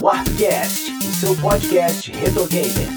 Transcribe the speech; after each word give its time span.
Warpcast, 0.00 0.92
o 0.98 1.02
seu 1.14 1.34
podcast 1.36 2.10
retro 2.12 2.46
gamer. 2.46 2.88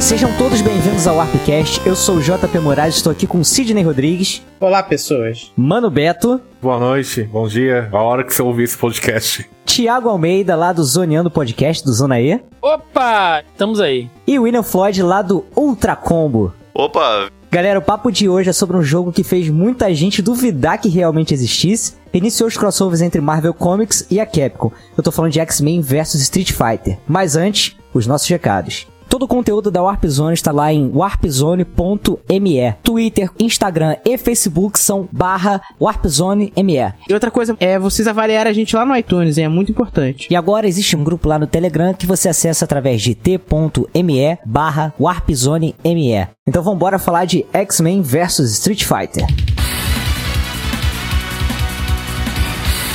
Sejam 0.00 0.30
todos 0.36 0.60
bem-vindos 0.60 1.06
ao 1.06 1.16
Warpcast. 1.16 1.80
Eu 1.86 1.94
sou 1.94 2.16
o 2.16 2.20
JP 2.20 2.58
Moraes, 2.60 2.96
estou 2.96 3.12
aqui 3.12 3.26
com 3.26 3.44
Sidney 3.44 3.84
Rodrigues, 3.84 4.42
Olá, 4.58 4.82
pessoas. 4.82 5.52
Mano 5.56 5.88
Beto, 5.90 6.40
Boa 6.60 6.78
noite, 6.78 7.22
bom 7.22 7.46
dia, 7.46 7.88
a 7.92 7.98
hora 8.02 8.24
que 8.24 8.34
você 8.34 8.42
ouvir 8.42 8.64
esse 8.64 8.76
podcast. 8.76 9.48
Thiago 9.64 10.08
Almeida, 10.08 10.56
lá 10.56 10.72
do 10.72 10.82
Zoneando 10.82 11.30
Podcast, 11.30 11.84
do 11.84 11.92
Zona 11.92 12.20
E, 12.20 12.40
Opa, 12.60 13.42
estamos 13.52 13.80
aí. 13.80 14.10
e 14.26 14.38
William 14.38 14.62
Floyd, 14.64 15.02
lá 15.02 15.22
do 15.22 15.44
Ultra 15.56 15.94
Combo. 15.94 16.52
Opa, 16.74 17.28
Galera, 17.52 17.80
o 17.80 17.82
papo 17.82 18.12
de 18.12 18.28
hoje 18.28 18.48
é 18.48 18.52
sobre 18.52 18.76
um 18.76 18.82
jogo 18.82 19.10
que 19.10 19.24
fez 19.24 19.48
muita 19.48 19.92
gente 19.92 20.22
duvidar 20.22 20.78
que 20.80 20.88
realmente 20.88 21.34
existisse. 21.34 21.94
Iniciou 22.12 22.48
os 22.48 22.56
crossovers 22.56 23.00
entre 23.02 23.20
Marvel 23.20 23.54
Comics 23.54 24.06
e 24.10 24.18
a 24.20 24.26
Capcom. 24.26 24.72
Eu 24.96 25.02
tô 25.02 25.12
falando 25.12 25.32
de 25.32 25.40
X-Men 25.40 25.80
vs 25.80 26.14
Street 26.14 26.52
Fighter. 26.52 26.98
Mas 27.06 27.36
antes, 27.36 27.76
os 27.94 28.06
nossos 28.06 28.28
recados. 28.28 28.86
Todo 29.10 29.24
o 29.24 29.28
conteúdo 29.28 29.72
da 29.72 29.82
Warp 29.82 30.06
Zone 30.06 30.34
está 30.34 30.52
lá 30.52 30.72
em 30.72 30.88
warpzone.me. 30.94 32.72
Twitter, 32.80 33.28
Instagram 33.40 33.96
e 34.04 34.16
Facebook 34.16 34.78
são 34.78 35.08
barra 35.10 35.60
warpzone.me. 35.80 36.94
E 37.08 37.12
outra 37.12 37.28
coisa 37.28 37.56
é 37.58 37.76
vocês 37.76 38.06
avaliarem 38.06 38.48
a 38.48 38.54
gente 38.54 38.76
lá 38.76 38.86
no 38.86 38.96
iTunes, 38.96 39.36
hein? 39.36 39.46
é 39.46 39.48
muito 39.48 39.72
importante. 39.72 40.28
E 40.30 40.36
agora 40.36 40.68
existe 40.68 40.96
um 40.96 41.02
grupo 41.02 41.28
lá 41.28 41.40
no 41.40 41.48
Telegram 41.48 41.92
que 41.92 42.06
você 42.06 42.28
acessa 42.28 42.64
através 42.64 43.02
de 43.02 43.16
t.me 43.16 44.38
barra 44.46 44.94
warpzone.me. 44.98 46.28
Então 46.46 46.62
vambora 46.62 46.96
falar 46.96 47.24
de 47.24 47.44
X-Men 47.52 48.02
vs 48.02 48.38
Street 48.52 48.84
Fighter. 48.84 49.26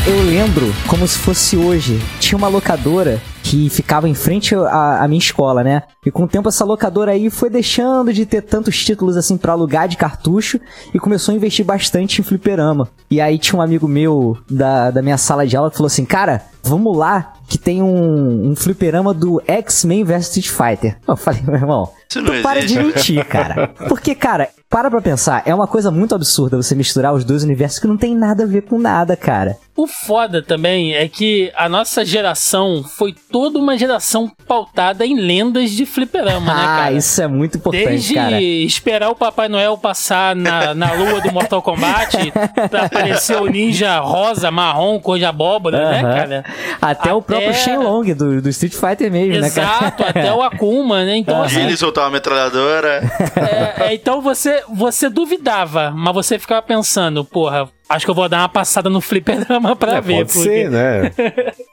Eu 0.08 0.22
lembro 0.22 0.68
como 0.88 1.08
se 1.08 1.18
fosse 1.18 1.58
hoje. 1.58 2.00
Tinha 2.20 2.38
uma 2.38 2.48
locadora 2.48 3.20
que 3.42 3.72
ficava 3.72 4.08
em 4.08 4.14
frente 4.14 4.54
à, 4.54 5.04
à 5.04 5.08
minha 5.08 5.18
escola, 5.18 5.64
né? 5.64 5.82
E 6.06 6.12
com 6.12 6.26
o 6.26 6.28
tempo 6.28 6.48
essa 6.48 6.64
locadora 6.64 7.12
aí 7.12 7.32
foi 7.32 7.50
deixando 7.50 8.14
de 8.14 8.24
ter 8.24 8.44
tantos 8.44 8.86
títulos 8.86 9.18
assim 9.18 9.36
pra 9.36 9.54
alugar 9.54 9.88
de 9.88 9.98
cartucho 9.98 10.60
e 10.94 11.00
começou 11.00 11.34
a 11.34 11.36
investir 11.36 11.66
bastante 11.66 12.22
em 12.22 12.24
fliperama. 12.24 12.88
E 13.10 13.20
aí 13.20 13.40
tinha 13.40 13.58
um 13.58 13.64
amigo 13.64 13.88
meu 13.88 14.38
da, 14.48 14.92
da 14.92 15.02
minha 15.02 15.18
sala 15.18 15.48
de 15.48 15.58
aula 15.58 15.72
que 15.72 15.78
falou 15.78 15.88
assim: 15.88 16.06
Cara, 16.06 16.44
vamos 16.66 16.98
lá 16.98 17.34
que 17.48 17.58
tem 17.58 17.82
um, 17.82 18.50
um 18.52 18.56
fliperama 18.56 19.14
do 19.14 19.42
X-Men 19.48 20.04
vs 20.04 20.36
Street 20.36 20.50
Fighter. 20.50 20.98
Eu 21.08 21.16
falei, 21.16 21.42
meu 21.44 21.56
irmão, 21.56 21.90
Isso 22.10 22.22
não 22.22 22.36
tu 22.36 22.42
para 22.42 22.66
de 22.66 22.78
mentir, 22.78 23.24
cara. 23.26 23.68
Porque, 23.88 24.16
cara, 24.16 24.50
para 24.70 24.90
pra 24.90 25.02
pensar, 25.02 25.44
é 25.46 25.54
uma 25.54 25.68
coisa 25.68 25.92
muito 25.92 26.16
absurda 26.16 26.58
você 26.58 26.76
misturar 26.76 27.14
os 27.14 27.24
dois 27.24 27.44
universos 27.44 27.80
que 27.80 27.88
não 27.88 27.98
tem 27.98 28.16
nada 28.16 28.44
a 28.44 28.48
ver 28.48 28.64
com 28.64 28.80
nada, 28.80 29.16
cara. 29.16 29.58
O 29.78 29.88
foda 29.88 30.42
também 30.42 30.94
é 30.94 31.08
que 31.08 31.52
a 31.56 31.68
nossa 31.68 32.04
geração 32.06 32.84
foi 32.84 33.14
toda 33.30 33.60
uma 33.60 33.78
geração 33.78 34.32
pautada 34.48 35.06
em 35.06 35.20
lendas 35.20 35.72
de 35.72 35.86
fliperama, 35.86 36.54
né, 36.54 36.62
ah, 36.62 36.66
cara? 36.78 36.92
isso 36.94 37.22
é 37.22 37.28
muito 37.28 37.58
importante, 37.58 37.86
Desde 37.86 38.14
cara. 38.14 38.42
esperar 38.42 39.10
o 39.10 39.16
Papai 39.16 39.50
Noel 39.50 39.78
passar 39.78 40.34
na, 40.34 40.74
na 40.74 40.94
lua 40.94 41.20
do 41.20 41.32
Mortal 41.32 41.62
Kombat 41.62 42.32
pra 42.72 42.86
aparecer 42.86 43.36
o 43.36 43.48
ninja 43.48 44.00
rosa, 44.00 44.50
marrom, 44.50 44.98
cor 45.00 45.18
de 45.18 45.26
abóbora, 45.26 45.90
né, 45.90 46.02
Aham. 46.02 46.16
cara? 46.16 46.46
Até, 46.82 47.14
o 47.14 47.22
próprio 47.22 47.50
Até- 47.50 47.60
Shenlong 47.60 48.14
do, 48.14 48.42
do 48.42 48.50
Street 48.50 48.74
Fighter 48.74 49.12
mesmo, 49.12 49.40
né, 49.42 49.50
cara? 49.50 49.68
Exato, 49.78 50.04
até 50.04 50.34
o 50.34 50.42
Akuma, 50.42 51.04
né? 51.06 51.18
Então, 51.18 51.42
assim, 51.42 51.62
ele 51.64 51.78
soltar 51.78 52.04
uma 52.06 52.12
metralhadora. 52.12 53.02
É, 53.80 53.86
é, 53.88 53.94
então 53.94 54.22
você, 54.22 54.64
você 54.74 55.10
duvidava, 55.10 55.92
mas 55.92 56.14
você 56.14 56.38
ficava 56.40 56.62
pensando, 56.62 57.24
porra, 57.26 57.68
acho 57.90 58.06
que 58.06 58.12
eu 58.12 58.16
vou 58.16 58.28
dar 58.30 58.40
uma 58.40 58.50
passada 58.50 58.90
no 58.90 59.02
fliperama 59.02 59.76
pra 59.76 59.96
É, 59.98 60.02
ver. 60.02 60.18
pode 60.26 60.32
ser, 60.34 60.70
né? 60.70 61.12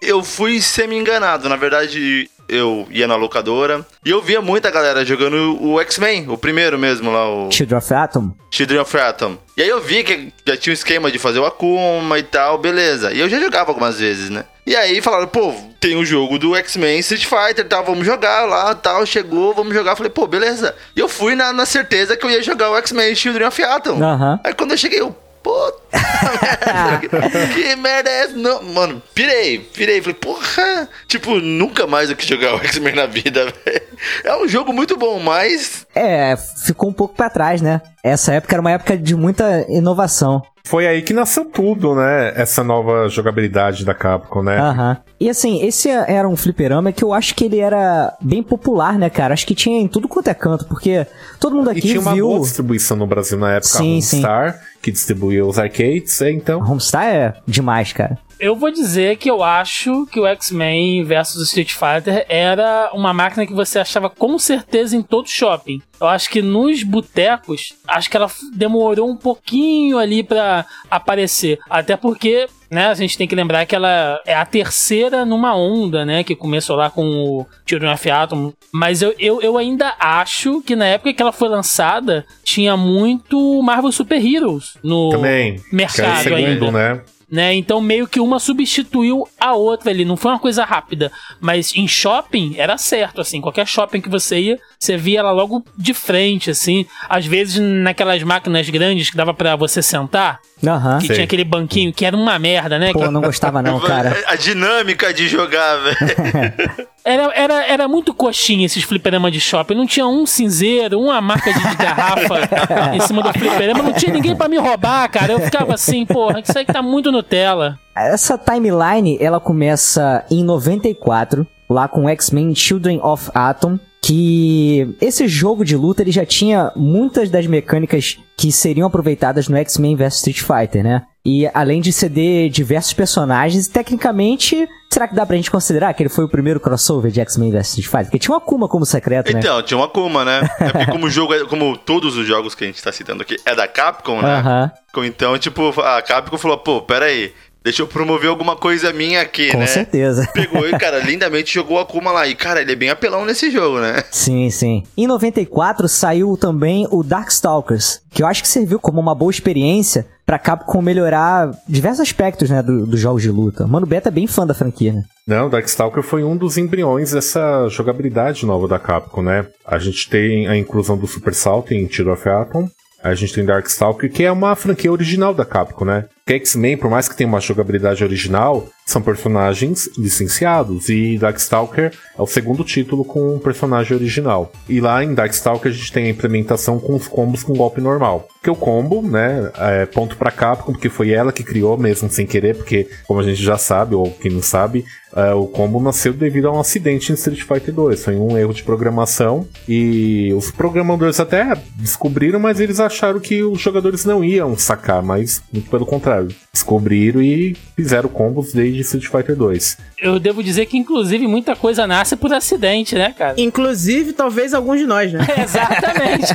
Eu 0.00 0.22
fui 0.22 0.60
semi-enganado. 0.60 1.48
Na 1.48 1.56
verdade, 1.56 2.28
eu 2.52 2.86
ia 2.90 3.06
na 3.06 3.16
locadora 3.16 3.84
e 4.04 4.10
eu 4.10 4.20
via 4.20 4.40
muita 4.40 4.70
galera 4.70 5.04
jogando 5.04 5.58
o 5.60 5.80
X-Men, 5.80 6.28
o 6.28 6.36
primeiro 6.36 6.78
mesmo 6.78 7.10
lá, 7.10 7.28
o 7.28 7.50
Children 7.50 7.78
of 7.78 7.94
Atom. 7.94 8.34
Children 8.50 8.80
of 8.80 8.96
Atom. 8.96 9.38
E 9.56 9.62
aí 9.62 9.68
eu 9.68 9.80
vi 9.80 10.04
que 10.04 10.32
já 10.46 10.56
tinha 10.56 10.72
um 10.72 10.74
esquema 10.74 11.10
de 11.10 11.18
fazer 11.18 11.38
o 11.38 11.46
Akuma 11.46 12.18
e 12.18 12.22
tal, 12.22 12.58
beleza. 12.58 13.12
E 13.12 13.20
eu 13.20 13.28
já 13.28 13.40
jogava 13.40 13.70
algumas 13.70 13.98
vezes, 13.98 14.30
né? 14.30 14.44
E 14.64 14.76
aí 14.76 15.00
falaram, 15.00 15.26
pô, 15.26 15.52
tem 15.80 15.96
o 15.96 16.04
jogo 16.04 16.38
do 16.38 16.54
X-Men 16.54 17.00
Street 17.00 17.24
Fighter 17.24 17.64
e 17.64 17.68
tal, 17.68 17.84
vamos 17.84 18.06
jogar 18.06 18.44
lá 18.46 18.74
tal. 18.74 19.04
Chegou, 19.04 19.52
vamos 19.52 19.74
jogar. 19.74 19.96
Falei, 19.96 20.10
pô, 20.10 20.26
beleza. 20.26 20.74
E 20.94 21.00
eu 21.00 21.08
fui 21.08 21.34
na, 21.34 21.52
na 21.52 21.66
certeza 21.66 22.16
que 22.16 22.24
eu 22.24 22.30
ia 22.30 22.42
jogar 22.42 22.70
o 22.70 22.76
X-Men 22.76 23.14
Children 23.14 23.48
of 23.48 23.62
Atom. 23.62 23.98
Aí 24.44 24.54
quando 24.54 24.70
eu 24.70 24.76
cheguei, 24.78 25.00
eu, 25.00 25.14
puta 25.42 25.82
merda, 27.12 27.48
que 27.52 27.76
merda 27.76 28.10
é 28.10 28.24
essa? 28.24 28.36
Não, 28.36 28.62
mano, 28.62 29.02
pirei, 29.14 29.58
pirei. 29.58 30.00
Falei, 30.00 30.14
porra, 30.14 30.88
tipo, 31.06 31.38
nunca 31.40 31.86
mais 31.86 32.10
eu 32.10 32.16
quis 32.16 32.26
jogar 32.26 32.54
o 32.54 32.64
X-Men 32.64 32.94
na 32.94 33.06
vida, 33.06 33.44
velho. 33.64 33.81
É 34.24 34.36
um 34.36 34.48
jogo 34.48 34.72
muito 34.72 34.96
bom, 34.96 35.18
mas 35.20 35.86
É, 35.94 36.36
ficou 36.64 36.88
um 36.90 36.92
pouco 36.92 37.14
pra 37.14 37.30
trás, 37.30 37.60
né? 37.60 37.80
Essa 38.02 38.34
época 38.34 38.54
era 38.54 38.60
uma 38.60 38.70
época 38.72 38.96
de 38.96 39.14
muita 39.14 39.64
inovação. 39.68 40.42
Foi 40.64 40.86
aí 40.86 41.02
que 41.02 41.12
nasceu 41.12 41.44
tudo, 41.44 41.94
né? 41.96 42.32
Essa 42.36 42.62
nova 42.62 43.08
jogabilidade 43.08 43.84
da 43.84 43.94
Capcom, 43.94 44.42
né? 44.44 44.58
Aham. 44.58 44.96
E 45.18 45.28
assim, 45.28 45.60
esse 45.64 45.88
era 45.88 46.28
um 46.28 46.36
fliperama 46.36 46.92
que 46.92 47.02
eu 47.02 47.12
acho 47.12 47.34
que 47.34 47.44
ele 47.44 47.58
era 47.58 48.16
bem 48.20 48.42
popular, 48.44 48.96
né, 48.96 49.10
cara? 49.10 49.34
Acho 49.34 49.46
que 49.46 49.56
tinha 49.56 49.80
em 49.80 49.88
tudo 49.88 50.06
quanto 50.08 50.28
é 50.28 50.34
canto, 50.34 50.64
porque 50.66 51.04
todo 51.40 51.56
mundo 51.56 51.68
E 51.68 51.72
aqui 51.72 51.80
tinha 51.80 52.00
uma 52.00 52.14
viu. 52.14 52.28
boa 52.28 52.40
distribuição 52.40 52.96
no 52.96 53.06
Brasil 53.08 53.38
na 53.38 53.52
época, 53.54 53.66
Sim, 53.68 53.98
a 53.98 54.02
sim. 54.02 54.16
Homestar, 54.18 54.60
que 54.80 54.92
distribuía 54.92 55.44
os 55.44 55.58
arcades, 55.58 56.22
é, 56.22 56.30
então... 56.30 56.60
Homestar 56.60 57.06
é 57.06 57.34
demais, 57.46 57.92
cara. 57.92 58.16
Eu 58.42 58.56
vou 58.56 58.72
dizer 58.72 59.18
que 59.18 59.30
eu 59.30 59.40
acho 59.40 60.04
que 60.06 60.18
o 60.18 60.26
X-Men 60.26 61.04
versus 61.04 61.46
Street 61.46 61.74
Fighter 61.74 62.26
era 62.28 62.90
uma 62.92 63.14
máquina 63.14 63.46
que 63.46 63.52
você 63.52 63.78
achava 63.78 64.10
com 64.10 64.36
certeza 64.36 64.96
em 64.96 65.00
todo 65.00 65.28
shopping. 65.28 65.80
Eu 66.00 66.08
acho 66.08 66.28
que 66.28 66.42
nos 66.42 66.82
botecos, 66.82 67.72
acho 67.86 68.10
que 68.10 68.16
ela 68.16 68.28
demorou 68.52 69.08
um 69.08 69.16
pouquinho 69.16 69.96
ali 69.96 70.24
pra 70.24 70.66
aparecer. 70.90 71.60
Até 71.70 71.96
porque, 71.96 72.48
né, 72.68 72.88
a 72.88 72.94
gente 72.94 73.16
tem 73.16 73.28
que 73.28 73.36
lembrar 73.36 73.64
que 73.64 73.76
ela 73.76 74.20
é 74.26 74.34
a 74.34 74.44
terceira 74.44 75.24
numa 75.24 75.54
onda, 75.54 76.04
né, 76.04 76.24
que 76.24 76.34
começou 76.34 76.74
lá 76.74 76.90
com 76.90 77.04
o 77.04 77.46
Children 77.64 77.92
of 77.92 78.10
Atom. 78.10 78.52
Mas 78.72 79.02
eu, 79.02 79.14
eu, 79.20 79.40
eu 79.40 79.56
ainda 79.56 79.94
acho 80.00 80.60
que 80.62 80.74
na 80.74 80.86
época 80.86 81.14
que 81.14 81.22
ela 81.22 81.30
foi 81.30 81.48
lançada, 81.48 82.26
tinha 82.42 82.76
muito 82.76 83.62
Marvel 83.62 83.92
Super 83.92 84.20
Heroes 84.20 84.76
no 84.82 85.10
Também, 85.10 85.60
mercado 85.72 86.24
segundo, 86.24 86.44
ainda 86.44 86.72
né? 86.72 87.02
Né? 87.32 87.54
Então 87.54 87.80
meio 87.80 88.06
que 88.06 88.20
uma 88.20 88.38
substituiu 88.38 89.26
a 89.40 89.54
outra 89.54 89.90
ali, 89.90 90.04
não 90.04 90.18
foi 90.18 90.32
uma 90.32 90.38
coisa 90.38 90.66
rápida, 90.66 91.10
mas 91.40 91.74
em 91.74 91.88
shopping 91.88 92.56
era 92.58 92.76
certo 92.76 93.22
assim, 93.22 93.40
qualquer 93.40 93.66
shopping 93.66 94.02
que 94.02 94.10
você 94.10 94.38
ia, 94.38 94.60
você 94.82 94.96
via 94.96 95.20
ela 95.20 95.30
logo 95.30 95.64
de 95.76 95.94
frente 95.94 96.50
assim, 96.50 96.84
às 97.08 97.24
vezes 97.24 97.58
naquelas 97.60 98.22
máquinas 98.22 98.68
grandes 98.68 99.10
que 99.10 99.16
dava 99.16 99.32
pra 99.32 99.54
você 99.54 99.80
sentar, 99.80 100.40
Aham. 100.66 100.98
que 100.98 101.06
Sei. 101.06 101.14
tinha 101.16 101.24
aquele 101.24 101.44
banquinho 101.44 101.92
que 101.92 102.04
era 102.04 102.16
uma 102.16 102.38
merda, 102.38 102.78
né? 102.78 102.92
Pô, 102.92 103.10
não 103.10 103.20
gostava 103.20 103.62
não, 103.62 103.78
cara. 103.80 104.24
a 104.26 104.34
dinâmica 104.34 105.14
de 105.14 105.28
jogar, 105.28 105.76
velho. 105.76 105.96
Era, 107.04 107.32
era, 107.34 107.66
era 107.66 107.88
muito 107.88 108.14
coxinha 108.14 108.64
esses 108.64 108.84
fliperama 108.84 109.28
de 109.28 109.40
shopping. 109.40 109.74
Não 109.74 109.88
tinha 109.88 110.06
um 110.06 110.24
cinzeiro, 110.24 111.00
uma 111.00 111.20
marca 111.20 111.52
de, 111.52 111.58
de 111.58 111.74
garrafa 111.74 112.48
em 112.94 113.00
cima 113.00 113.24
do 113.24 113.32
fliperama. 113.32 113.82
Não 113.82 113.92
tinha 113.92 114.12
ninguém 114.12 114.36
pra 114.36 114.46
me 114.46 114.56
roubar, 114.56 115.10
cara. 115.10 115.32
Eu 115.32 115.40
ficava 115.40 115.74
assim, 115.74 116.06
porra, 116.06 116.38
isso 116.38 116.56
aí 116.56 116.64
que 116.64 116.72
tá 116.72 116.80
muito 116.80 117.10
Nutella. 117.10 117.76
Essa 117.96 118.38
timeline, 118.38 119.18
ela 119.20 119.40
começa 119.40 120.24
em 120.30 120.44
94, 120.44 121.44
lá 121.68 121.88
com 121.88 122.08
X-Men 122.08 122.54
Children 122.54 123.00
of 123.02 123.32
Atom, 123.34 123.80
que 124.04 124.96
esse 125.00 125.28
jogo 125.28 125.64
de 125.64 125.76
luta 125.76 126.02
ele 126.02 126.10
já 126.10 126.26
tinha 126.26 126.72
muitas 126.74 127.30
das 127.30 127.46
mecânicas 127.46 128.18
que 128.36 128.50
seriam 128.50 128.86
aproveitadas 128.88 129.46
no 129.48 129.56
X-Men 129.56 129.94
vs 129.94 130.16
Street 130.16 130.40
Fighter, 130.40 130.82
né? 130.82 131.02
E 131.24 131.48
além 131.54 131.80
de 131.80 131.92
ceder 131.92 132.50
diversos 132.50 132.92
personagens, 132.92 133.68
tecnicamente, 133.68 134.68
será 134.92 135.06
que 135.06 135.14
dá 135.14 135.24
pra 135.24 135.36
gente 135.36 135.52
considerar 135.52 135.94
que 135.94 136.02
ele 136.02 136.08
foi 136.10 136.24
o 136.24 136.28
primeiro 136.28 136.58
crossover 136.58 137.12
de 137.12 137.20
X-Men 137.20 137.52
vs 137.52 137.68
Street 137.68 137.86
Fighter? 137.86 138.04
Porque 138.06 138.18
tinha 138.18 138.32
uma 138.34 138.38
Akuma 138.38 138.66
como 138.68 138.84
secreto, 138.84 139.32
né? 139.32 139.38
Então, 139.38 139.62
tinha 139.62 139.78
uma 139.78 139.86
Akuma, 139.86 140.24
né? 140.24 140.40
É 140.58 140.68
porque 140.72 140.86
como 140.90 141.06
o 141.06 141.10
jogo, 141.10 141.32
é- 141.34 141.44
como 141.46 141.76
todos 141.76 142.16
os 142.16 142.26
jogos 142.26 142.56
que 142.56 142.64
a 142.64 142.66
gente 142.66 142.82
tá 142.82 142.90
citando 142.90 143.22
aqui 143.22 143.36
é 143.46 143.54
da 143.54 143.68
Capcom, 143.68 144.20
né? 144.20 144.34
Aham, 144.34 144.72
Então, 145.04 145.38
tipo, 145.38 145.68
a 145.80 146.02
Capcom 146.02 146.36
falou, 146.36 146.58
pô, 146.58 146.82
pera 146.82 147.04
aí, 147.04 147.32
deixa 147.64 147.82
eu 147.82 147.86
promover 147.86 148.28
alguma 148.30 148.56
coisa 148.56 148.92
minha 148.92 149.20
aqui, 149.20 149.50
com 149.50 149.58
né? 149.58 149.66
certeza. 149.66 150.28
Pegou 150.32 150.66
e, 150.68 150.72
cara, 150.78 150.98
lindamente 151.00 151.52
jogou 151.54 151.78
a 151.78 151.82
Akuma 151.82 152.10
lá. 152.12 152.26
E, 152.26 152.34
cara, 152.34 152.60
ele 152.62 152.72
é 152.72 152.76
bem 152.76 152.90
apelão 152.90 153.24
nesse 153.24 153.50
jogo, 153.50 153.78
né? 153.80 154.02
Sim, 154.10 154.50
sim. 154.50 154.82
Em 154.96 155.06
94 155.06 155.88
saiu 155.88 156.36
também 156.36 156.86
o 156.90 157.02
Darkstalkers, 157.02 158.00
que 158.10 158.22
eu 158.22 158.26
acho 158.26 158.42
que 158.42 158.48
serviu 158.48 158.78
como 158.78 159.00
uma 159.00 159.14
boa 159.14 159.30
experiência 159.30 160.06
pra 160.24 160.38
Capcom 160.38 160.80
melhorar 160.80 161.50
diversos 161.68 162.00
aspectos, 162.00 162.48
né, 162.48 162.62
do- 162.62 162.86
dos 162.86 162.98
jogos 163.00 163.22
de 163.22 163.30
luta. 163.30 163.66
Mano, 163.66 163.84
o 163.84 163.88
Beta 163.88 164.08
é 164.08 164.12
bem 164.12 164.26
fã 164.26 164.46
da 164.46 164.54
franquia, 164.54 164.92
né? 164.92 165.02
Não, 165.26 165.48
Darkstalker 165.50 166.02
foi 166.02 166.22
um 166.24 166.36
dos 166.36 166.56
embriões 166.56 167.10
dessa 167.10 167.68
jogabilidade 167.68 168.46
nova 168.46 168.66
da 168.68 168.78
Capcom, 168.78 169.22
né? 169.22 169.46
A 169.66 169.78
gente 169.78 170.08
tem 170.08 170.46
a 170.46 170.56
inclusão 170.56 170.96
do 170.96 171.06
Super 171.06 171.34
Salto 171.34 171.74
em 171.74 171.88
Children 171.90 172.14
of 172.14 172.28
Atom, 172.28 172.68
a 173.02 173.14
gente 173.14 173.34
tem 173.34 173.44
Darkstalker, 173.44 174.10
que 174.12 174.22
é 174.22 174.30
uma 174.30 174.54
franquia 174.54 174.92
original 174.92 175.34
da 175.34 175.44
Capcom, 175.44 175.84
né? 175.84 176.04
Que 176.24 176.34
X-Men, 176.34 176.76
por 176.76 176.88
mais 176.88 177.08
que 177.08 177.16
tenha 177.16 177.28
uma 177.28 177.40
jogabilidade 177.40 178.04
original, 178.04 178.68
são 178.86 179.02
personagens 179.02 179.90
licenciados. 179.96 180.88
E 180.88 181.18
Darkstalker 181.18 181.92
é 182.16 182.22
o 182.22 182.26
segundo 182.26 182.62
título 182.62 183.04
com 183.04 183.34
um 183.34 183.38
personagem 183.38 183.96
original. 183.96 184.52
E 184.68 184.80
lá 184.80 185.02
em 185.02 185.14
Darkstalker 185.14 185.70
a 185.70 185.74
gente 185.74 185.92
tem 185.92 186.06
a 186.06 186.10
implementação 186.10 186.78
com 186.78 186.94
os 186.94 187.08
combos 187.08 187.42
com 187.42 187.54
golpe 187.54 187.80
normal. 187.80 188.28
Que 188.42 188.50
o 188.50 188.56
combo, 188.56 189.02
né, 189.02 189.50
é 189.56 189.86
ponto 189.86 190.16
pra 190.16 190.30
Capcom, 190.30 190.72
porque 190.72 190.88
foi 190.88 191.10
ela 191.10 191.32
que 191.32 191.44
criou 191.44 191.76
mesmo 191.78 192.10
sem 192.10 192.26
querer, 192.26 192.56
porque 192.56 192.88
como 193.06 193.20
a 193.20 193.22
gente 193.22 193.42
já 193.42 193.56
sabe, 193.56 193.94
ou 193.94 194.10
quem 194.10 194.32
não 194.32 194.42
sabe, 194.42 194.84
é, 195.14 195.32
o 195.32 195.46
combo 195.46 195.80
nasceu 195.80 196.12
devido 196.12 196.48
a 196.48 196.52
um 196.52 196.60
acidente 196.60 197.12
em 197.12 197.14
Street 197.14 197.42
Fighter 197.42 197.72
2. 197.72 198.04
Foi 198.04 198.16
um 198.16 198.36
erro 198.36 198.52
de 198.52 198.62
programação 198.62 199.46
e 199.68 200.32
os 200.34 200.50
programadores 200.50 201.20
até 201.20 201.54
descobriram, 201.76 202.40
mas 202.40 202.58
eles 202.58 202.80
acharam 202.80 203.20
que 203.20 203.42
os 203.42 203.60
jogadores 203.60 204.04
não 204.04 204.24
iam 204.24 204.56
sacar, 204.56 205.02
mas 205.02 205.42
muito 205.52 205.70
pelo 205.70 205.86
contrário. 205.86 206.11
Descobriram 206.52 207.22
e 207.22 207.56
fizeram 207.76 208.08
combos 208.08 208.52
desde 208.52 208.80
Street 208.80 209.06
Fighter 209.06 209.36
2. 209.36 209.78
Eu 209.98 210.18
devo 210.18 210.42
dizer 210.42 210.66
que, 210.66 210.76
inclusive, 210.76 211.26
muita 211.26 211.56
coisa 211.56 211.86
nasce 211.86 212.16
por 212.16 212.32
acidente, 212.32 212.94
né, 212.94 213.14
cara? 213.16 213.34
Inclusive, 213.38 214.12
talvez 214.12 214.52
alguns 214.54 214.80
de 214.80 214.86
nós, 214.86 215.12
né? 215.12 215.26
Exatamente. 215.42 216.34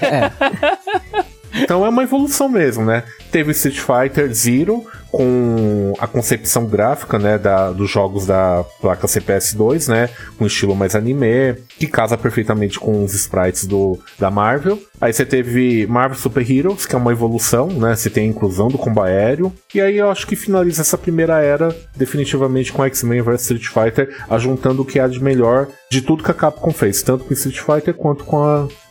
Então 1.59 1.83
é 1.85 1.89
uma 1.89 2.03
evolução 2.03 2.47
mesmo, 2.47 2.85
né? 2.85 3.03
Teve 3.31 3.51
Street 3.51 3.79
Fighter 3.79 4.31
Zero 4.33 4.85
com 5.11 5.93
a 5.99 6.07
concepção 6.07 6.65
gráfica, 6.65 7.17
né, 7.17 7.37
da, 7.37 7.71
dos 7.71 7.89
jogos 7.89 8.25
da 8.25 8.63
placa 8.81 9.07
CPS 9.07 9.55
2, 9.55 9.87
né, 9.87 10.09
com 10.37 10.45
estilo 10.45 10.75
mais 10.75 10.95
anime, 10.95 11.55
que 11.77 11.87
casa 11.87 12.17
perfeitamente 12.17 12.79
com 12.79 13.03
os 13.03 13.13
sprites 13.13 13.65
do, 13.65 13.99
da 14.19 14.29
Marvel. 14.29 14.79
Aí 14.99 15.13
você 15.13 15.25
teve 15.25 15.85
Marvel 15.87 16.17
Super 16.17 16.49
Heroes, 16.49 16.85
que 16.85 16.95
é 16.95 16.97
uma 16.97 17.11
evolução, 17.11 17.67
né, 17.67 17.95
você 17.95 18.09
tem 18.09 18.25
a 18.25 18.31
inclusão 18.31 18.67
do 18.67 18.77
combo 18.77 19.01
aéreo. 19.01 19.53
E 19.73 19.81
aí 19.81 19.97
eu 19.97 20.09
acho 20.09 20.25
que 20.27 20.35
finaliza 20.35 20.81
essa 20.81 20.97
primeira 20.97 21.39
era 21.41 21.75
definitivamente 21.95 22.73
com 22.73 22.83
X-Men 22.83 23.21
vs 23.21 23.41
Street 23.41 23.67
Fighter, 23.67 24.15
ajuntando 24.29 24.81
o 24.81 24.85
que 24.85 24.99
há 24.99 25.07
de 25.07 25.23
melhor 25.23 25.67
de 25.89 26.01
tudo 26.01 26.23
que 26.23 26.31
a 26.31 26.33
Capcom 26.33 26.71
fez, 26.71 27.01
tanto 27.01 27.23
com 27.23 27.33
Street 27.33 27.59
Fighter 27.59 27.93
quanto 27.93 28.23
com 28.23 28.43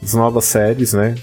as 0.02 0.14
novas 0.14 0.44
séries, 0.44 0.92
né, 0.92 1.14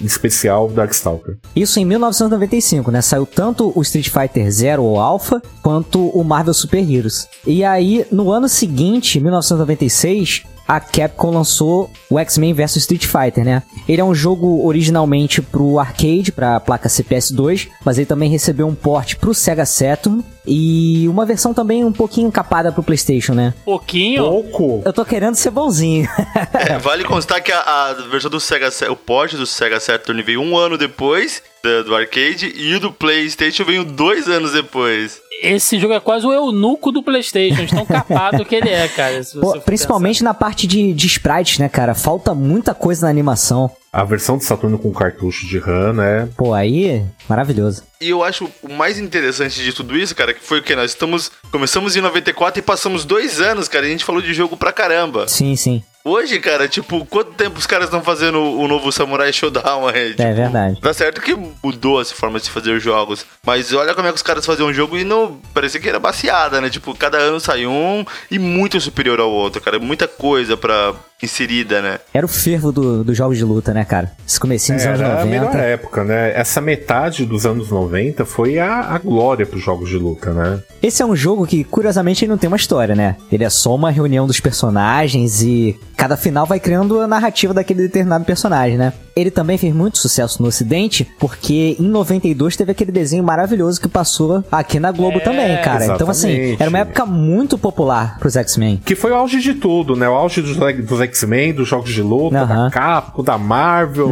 especial 0.00 0.68
Darkstalker. 0.68 1.36
Isso 1.54 1.78
em 1.78 1.84
1995, 1.84 2.90
né? 2.90 3.00
Saiu 3.00 3.26
tanto 3.26 3.72
o 3.74 3.82
Street 3.82 4.08
Fighter 4.08 4.50
Zero 4.50 4.82
ou 4.82 4.98
Alpha, 4.98 5.42
quanto 5.62 6.08
o 6.08 6.24
Marvel 6.24 6.54
Super 6.54 6.78
Heroes. 6.78 7.28
E 7.46 7.64
aí, 7.64 8.06
no 8.10 8.30
ano 8.30 8.48
seguinte, 8.48 9.20
1996, 9.20 10.44
a 10.66 10.80
Capcom 10.80 11.30
lançou 11.30 11.90
o 12.10 12.18
X-Men 12.18 12.52
vs 12.54 12.76
Street 12.76 13.06
Fighter, 13.06 13.44
né? 13.44 13.62
Ele 13.88 14.00
é 14.00 14.04
um 14.04 14.14
jogo 14.14 14.64
originalmente 14.66 15.40
pro 15.42 15.78
arcade, 15.78 16.30
pra 16.32 16.60
placa 16.60 16.88
CPS2, 16.88 17.68
mas 17.84 17.98
ele 17.98 18.06
também 18.06 18.30
recebeu 18.30 18.66
um 18.66 18.74
port 18.74 19.16
pro 19.16 19.34
Sega 19.34 19.64
Saturn 19.66 20.22
e 20.46 21.06
uma 21.08 21.24
versão 21.24 21.54
também 21.54 21.84
um 21.84 21.92
pouquinho 21.92 22.30
capada 22.30 22.72
pro 22.72 22.82
PlayStation, 22.82 23.32
né? 23.34 23.54
Pouquinho. 23.64 24.24
Pouco! 24.24 24.82
Eu 24.84 24.92
tô 24.92 25.04
querendo 25.04 25.34
ser 25.36 25.50
bonzinho. 25.50 26.08
É, 26.52 26.78
vale 26.78 27.04
constar 27.04 27.42
que 27.42 27.52
a, 27.52 27.60
a 27.60 27.92
versão 28.10 28.30
do 28.30 28.40
Sega, 28.40 28.68
o 28.90 28.96
port 28.96 29.34
do 29.34 29.46
Sega 29.46 29.78
Saturn 29.80 30.22
veio 30.22 30.40
um 30.40 30.56
ano 30.56 30.76
depois 30.76 31.42
da- 31.62 31.82
do 31.82 31.94
arcade 31.94 32.52
e 32.56 32.74
o 32.74 32.80
do 32.80 32.92
PlayStation 32.92 33.64
veio 33.64 33.84
dois 33.84 34.28
anos 34.28 34.52
depois. 34.52 35.20
Esse 35.42 35.78
jogo 35.78 35.94
é 35.94 36.00
quase 36.00 36.26
o 36.26 36.32
eunuco 36.32 36.92
do 36.92 37.02
PlayStation, 37.02 37.66
tão 37.66 37.86
capado 37.86 38.44
que 38.44 38.54
ele 38.54 38.68
é, 38.68 38.86
cara. 38.88 39.22
se 39.22 39.36
você 39.36 39.58
Pô, 39.58 39.60
principalmente 39.60 40.22
na 40.22 40.34
parte 40.34 40.66
de, 40.66 40.92
de 40.92 41.06
sprites, 41.06 41.58
né, 41.58 41.68
cara? 41.68 41.94
Falta 41.94 42.34
muita 42.34 42.74
coisa 42.74 43.06
na 43.06 43.10
animação. 43.10 43.70
A 43.92 44.04
versão 44.04 44.38
do 44.38 44.44
Saturno 44.44 44.78
com 44.78 44.90
cartucho 44.90 45.46
de 45.46 45.58
RAM, 45.58 45.92
né? 45.92 46.28
Pô, 46.36 46.54
aí, 46.54 47.04
maravilhoso. 47.28 47.82
E 48.00 48.08
eu 48.08 48.24
acho 48.24 48.48
o 48.62 48.72
mais 48.72 48.98
interessante 48.98 49.62
de 49.62 49.72
tudo 49.72 49.96
isso, 49.98 50.14
cara, 50.14 50.32
que 50.32 50.40
foi 50.42 50.60
o 50.60 50.62
que 50.62 50.74
nós 50.74 50.92
estamos. 50.92 51.30
Começamos 51.50 51.94
em 51.94 52.00
94 52.00 52.58
e 52.58 52.62
passamos 52.62 53.04
dois 53.04 53.40
anos, 53.40 53.68
cara, 53.68 53.84
e 53.84 53.88
a 53.88 53.92
gente 53.92 54.04
falou 54.04 54.22
de 54.22 54.32
jogo 54.32 54.56
pra 54.56 54.72
caramba. 54.72 55.28
Sim, 55.28 55.54
sim. 55.56 55.82
Hoje, 56.04 56.40
cara, 56.40 56.66
tipo, 56.68 57.04
quanto 57.06 57.32
tempo 57.32 57.58
os 57.58 57.66
caras 57.66 57.84
estão 57.86 58.02
fazendo 58.02 58.40
o 58.40 58.66
novo 58.66 58.90
Samurai 58.90 59.32
Showdown 59.32 59.86
aí? 59.86 60.10
Tipo, 60.10 60.22
É 60.22 60.32
verdade. 60.32 60.80
Tá 60.80 60.92
certo 60.92 61.20
que 61.20 61.34
mudou 61.62 62.00
essa 62.00 62.14
forma 62.14 62.40
de 62.40 62.50
fazer 62.50 62.80
jogos, 62.80 63.24
mas 63.46 63.72
olha 63.72 63.94
como 63.94 64.08
é 64.08 64.10
que 64.10 64.16
os 64.16 64.22
caras 64.22 64.44
faziam 64.44 64.68
um 64.68 64.74
jogo 64.74 64.98
e 64.98 65.04
não 65.04 65.40
parecia 65.54 65.80
que 65.80 65.88
era 65.88 66.00
baseada, 66.00 66.60
né? 66.60 66.68
Tipo, 66.68 66.92
cada 66.96 67.18
ano 67.18 67.38
sai 67.38 67.66
um 67.66 68.04
e 68.30 68.38
muito 68.38 68.80
superior 68.80 69.20
ao 69.20 69.30
outro, 69.30 69.60
cara. 69.60 69.78
Muita 69.78 70.08
coisa 70.08 70.56
pra 70.56 70.92
inserida, 71.26 71.80
né? 71.82 71.98
Era 72.12 72.26
o 72.26 72.28
fervo 72.28 72.72
do- 72.72 73.04
dos 73.04 73.16
jogos 73.16 73.36
de 73.38 73.44
luta, 73.44 73.72
né, 73.72 73.84
cara? 73.84 74.12
Esse 74.26 74.38
comecinho 74.40 74.76
dos 74.78 74.86
anos 74.86 75.00
Era 75.00 75.22
a 75.22 75.24
melhor 75.24 75.44
90. 75.46 75.58
época, 75.64 76.04
né? 76.04 76.32
Essa 76.34 76.60
metade 76.60 77.24
dos 77.24 77.46
anos 77.46 77.70
90 77.70 78.24
foi 78.24 78.58
a, 78.58 78.80
a 78.80 78.98
glória 78.98 79.46
pros 79.46 79.62
jogos 79.62 79.88
de 79.88 79.96
luta, 79.96 80.32
né? 80.32 80.60
Esse 80.82 81.02
é 81.02 81.06
um 81.06 81.14
jogo 81.14 81.46
que, 81.46 81.62
curiosamente, 81.64 82.24
ele 82.24 82.30
não 82.32 82.38
tem 82.38 82.48
uma 82.48 82.56
história, 82.56 82.94
né? 82.94 83.16
Ele 83.30 83.44
é 83.44 83.50
só 83.50 83.74
uma 83.74 83.90
reunião 83.90 84.26
dos 84.26 84.40
personagens 84.40 85.42
e 85.42 85.78
cada 85.96 86.16
final 86.16 86.44
vai 86.46 86.58
criando 86.58 87.00
a 87.00 87.06
narrativa 87.06 87.54
daquele 87.54 87.82
determinado 87.82 88.24
personagem, 88.24 88.76
né? 88.76 88.92
Ele 89.14 89.30
também 89.30 89.58
fez 89.58 89.74
muito 89.74 89.98
sucesso 89.98 90.42
no 90.42 90.48
ocidente, 90.48 91.06
porque 91.18 91.76
em 91.78 91.82
92 91.82 92.56
teve 92.56 92.72
aquele 92.72 92.90
desenho 92.90 93.22
maravilhoso 93.22 93.80
que 93.80 93.88
passou 93.88 94.44
aqui 94.50 94.80
na 94.80 94.90
Globo 94.90 95.20
também, 95.20 95.60
cara. 95.62 95.86
Então, 95.86 96.08
assim, 96.08 96.30
exatamente. 96.30 96.62
era 96.62 96.70
uma 96.70 96.78
época 96.78 97.06
muito 97.06 97.58
popular 97.58 98.18
pros 98.18 98.36
X-Men. 98.36 98.80
Que 98.84 98.94
foi 98.94 99.10
o 99.10 99.14
auge 99.14 99.40
de 99.40 99.54
tudo, 99.54 99.94
né? 99.94 100.08
O 100.08 100.14
auge 100.14 100.40
dos, 100.40 100.56
dos 100.56 101.00
X-Men, 101.00 101.52
dos 101.52 101.68
jogos 101.68 101.92
de 101.92 102.02
luta, 102.02 102.40
Aham. 102.40 102.64
da 102.64 102.70
Capcom, 102.70 103.22
da 103.22 103.36
Marvel. 103.36 104.10